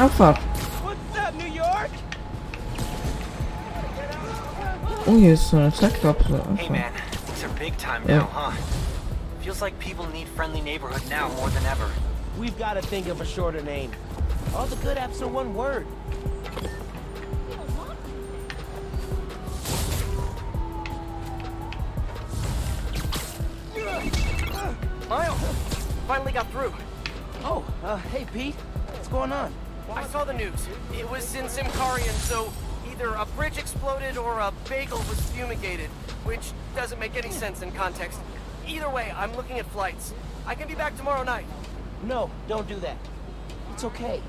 Und 0.05 0.11
Abfahrt. 0.11 0.37
What's 0.83 1.17
up, 1.17 1.33
New 1.33 1.51
York? 1.51 1.89
Oh, 5.07 5.17
hier 5.17 5.33
ist 5.33 5.49
so 5.49 5.57
eine 5.57 5.71
Zeitkapsel. 5.71 6.43
Hey 6.57 6.69
man, 6.69 6.93
things 7.25 7.43
are 7.43 7.49
big 7.57 7.75
time 7.79 8.03
Yeah. 8.07 8.17
now, 8.19 8.29
huh? 8.31 8.51
Feels 9.41 9.61
like 9.61 9.79
people 9.79 10.05
need 10.13 10.27
friendly 10.27 10.61
neighborhood 10.61 11.01
now 11.09 11.29
more 11.29 11.49
than 11.49 11.65
ever. 11.65 11.89
We've 12.37 12.55
gotta 12.55 12.83
think 12.83 13.07
of 13.07 13.19
a 13.19 13.25
shorter 13.25 13.63
name. 13.63 13.89
All 14.55 14.67
the 14.67 14.75
good 14.75 14.97
apps 14.97 15.23
are 15.23 15.27
one 15.27 15.55
word. 15.55 15.87
Miles, 25.09 25.39
finally 26.07 26.31
got 26.31 26.51
through. 26.51 26.73
Oh, 27.43 27.65
uh, 27.83 27.97
hey 27.97 28.27
Pete. 28.31 28.53
What's 28.53 29.07
going 29.07 29.31
on? 29.31 29.51
I 29.95 30.05
saw 30.07 30.23
the 30.23 30.33
news. 30.33 30.67
It 30.93 31.09
was 31.09 31.33
in 31.35 31.45
Symkarian, 31.45 32.13
so 32.27 32.51
either 32.91 33.13
a 33.13 33.25
bridge 33.37 33.57
exploded 33.57 34.17
or 34.17 34.39
a 34.39 34.51
bagel 34.67 34.97
was 34.97 35.19
fumigated, 35.31 35.89
which 36.25 36.51
doesn't 36.75 36.99
make 36.99 37.15
any 37.15 37.31
sense 37.31 37.61
in 37.61 37.71
context. 37.71 38.19
Either 38.67 38.89
way, 38.89 39.13
I'm 39.15 39.33
looking 39.35 39.57
at 39.57 39.65
flights. 39.67 40.13
I 40.45 40.55
can 40.55 40.67
be 40.67 40.75
back 40.75 40.97
tomorrow 40.97 41.23
night. 41.23 41.45
No, 42.03 42.29
don't 42.47 42.67
do 42.67 42.75
that. 42.77 42.97
It's 43.73 43.83
okay. 43.85 44.21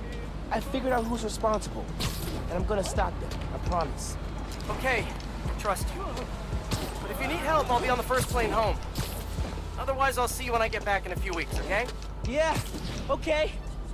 I 0.51 0.61
figured 0.61 0.93
out 0.93 1.05
who's 1.05 1.25
responsible. 1.25 1.85
And 2.49 2.53
I'm 2.53 2.65
gonna 2.65 2.85
stop 2.85 3.13
them. 3.21 3.31
I 3.55 3.59
promise. 3.69 4.17
Okay, 4.79 5.05
trust 5.59 5.87
you. 5.95 6.05
But 7.03 7.11
if 7.11 7.21
you 7.21 7.29
need 7.29 7.39
help, 7.39 7.71
I'll 7.71 7.81
be 7.81 7.89
on 7.89 7.99
the 7.99 8.05
first 8.05 8.29
plane 8.29 8.51
home. 8.51 8.77
Otherwise, 9.79 10.17
I'll 10.17 10.29
see 10.29 10.45
you 10.45 10.53
when 10.53 10.63
I 10.63 10.69
get 10.69 10.85
back 10.85 11.07
in 11.07 11.13
a 11.13 11.17
few 11.17 11.33
weeks, 11.33 11.59
okay? 11.61 11.87
Yeah, 12.29 12.57
okay. 13.11 13.53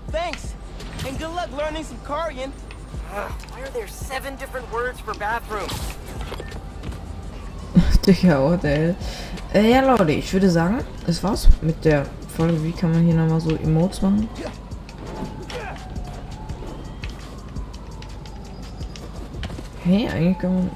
Thanks. 0.08 0.54
And 1.06 1.18
good 1.18 1.34
luck 1.34 1.50
learning 1.56 1.84
some 1.84 1.98
Karian. 1.98 2.52
why 3.50 3.60
are 3.60 3.70
there 3.70 3.88
seven 3.88 4.36
different 4.36 4.70
words 4.72 5.00
for 5.00 5.14
bathroom? 5.14 5.68
Digga, 8.02 8.42
what 8.42 8.62
the 8.62 8.68
hell? 8.68 8.96
Äh, 9.52 9.70
ja, 9.70 9.80
Leute, 9.80 10.12
ich 10.12 10.32
würde 10.32 10.48
sagen, 10.48 10.78
das 11.06 11.22
war's 11.22 11.48
mit 11.60 11.84
der 11.84 12.06
Folge. 12.36 12.62
Wie 12.62 12.72
kann 12.72 12.92
man 12.92 13.04
hier 13.04 13.14
nochmal 13.14 13.40
so 13.40 13.50
Emotes 13.56 14.00
machen? 14.00 14.28
Hey, 19.84 20.08
eigentlich 20.08 20.38
kann 20.38 20.54
man... 20.54 20.70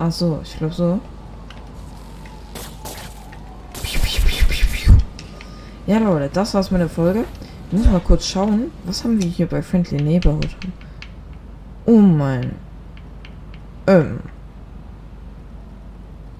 Ach 0.00 0.12
so, 0.12 0.40
ich 0.42 0.58
glaube 0.58 0.74
so. 0.74 1.00
Ja, 5.88 5.96
Leute, 5.96 6.28
das 6.30 6.52
war's 6.52 6.70
mit 6.70 6.82
der 6.82 6.88
Folge. 6.90 7.24
Ich 7.70 7.78
muss 7.78 7.86
mal 7.86 8.00
kurz 8.00 8.26
schauen, 8.26 8.70
was 8.84 9.02
haben 9.02 9.22
wir 9.22 9.26
hier 9.26 9.46
bei 9.46 9.62
Friendly 9.62 9.96
Neighborhood? 10.02 10.54
Oh 11.86 11.96
mein. 11.96 12.52
Ähm. 13.86 14.20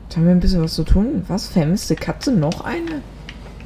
Jetzt 0.05 0.17
haben 0.19 0.27
wir 0.27 0.33
ein 0.33 0.41
bisschen 0.41 0.63
was 0.63 0.75
zu 0.75 0.85
tun. 0.85 1.25
Was? 1.29 1.49
Vermisste 1.49 1.97
Katze? 1.97 2.31
Noch 2.31 2.61
eine? 2.61 3.01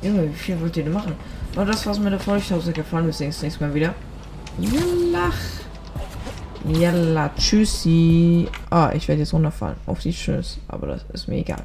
Junge, 0.02 0.30
wie 0.30 0.34
viel 0.34 0.60
wollt 0.60 0.76
ihr 0.76 0.84
denn 0.84 0.92
machen? 0.92 1.14
Aber 1.56 1.64
das 1.64 1.84
war's 1.84 1.98
mit 1.98 2.12
der 2.12 2.20
Folge. 2.20 2.44
Ich 2.44 2.52
hoffe, 2.52 2.68
es 2.70 2.74
gefallen. 2.76 3.06
Wir 3.06 3.12
sehen 3.12 3.26
uns 3.26 3.42
nächstes 3.42 3.60
Mal 3.60 3.74
wieder. 3.74 3.92
Jalla. 4.60 5.32
Jalla. 6.64 7.30
Tschüssi. 7.36 8.46
Ah, 8.70 8.92
ich 8.94 9.08
werde 9.08 9.22
jetzt 9.22 9.34
runterfallen. 9.34 9.78
Auf 9.86 9.98
die 9.98 10.12
Tschüss. 10.12 10.58
Aber 10.68 10.86
das 10.86 11.04
ist 11.12 11.26
mir 11.26 11.38
egal. 11.38 11.64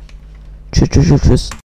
Tschüss, 0.72 0.90
tschüss, 0.90 1.22
tschüss. 1.22 1.50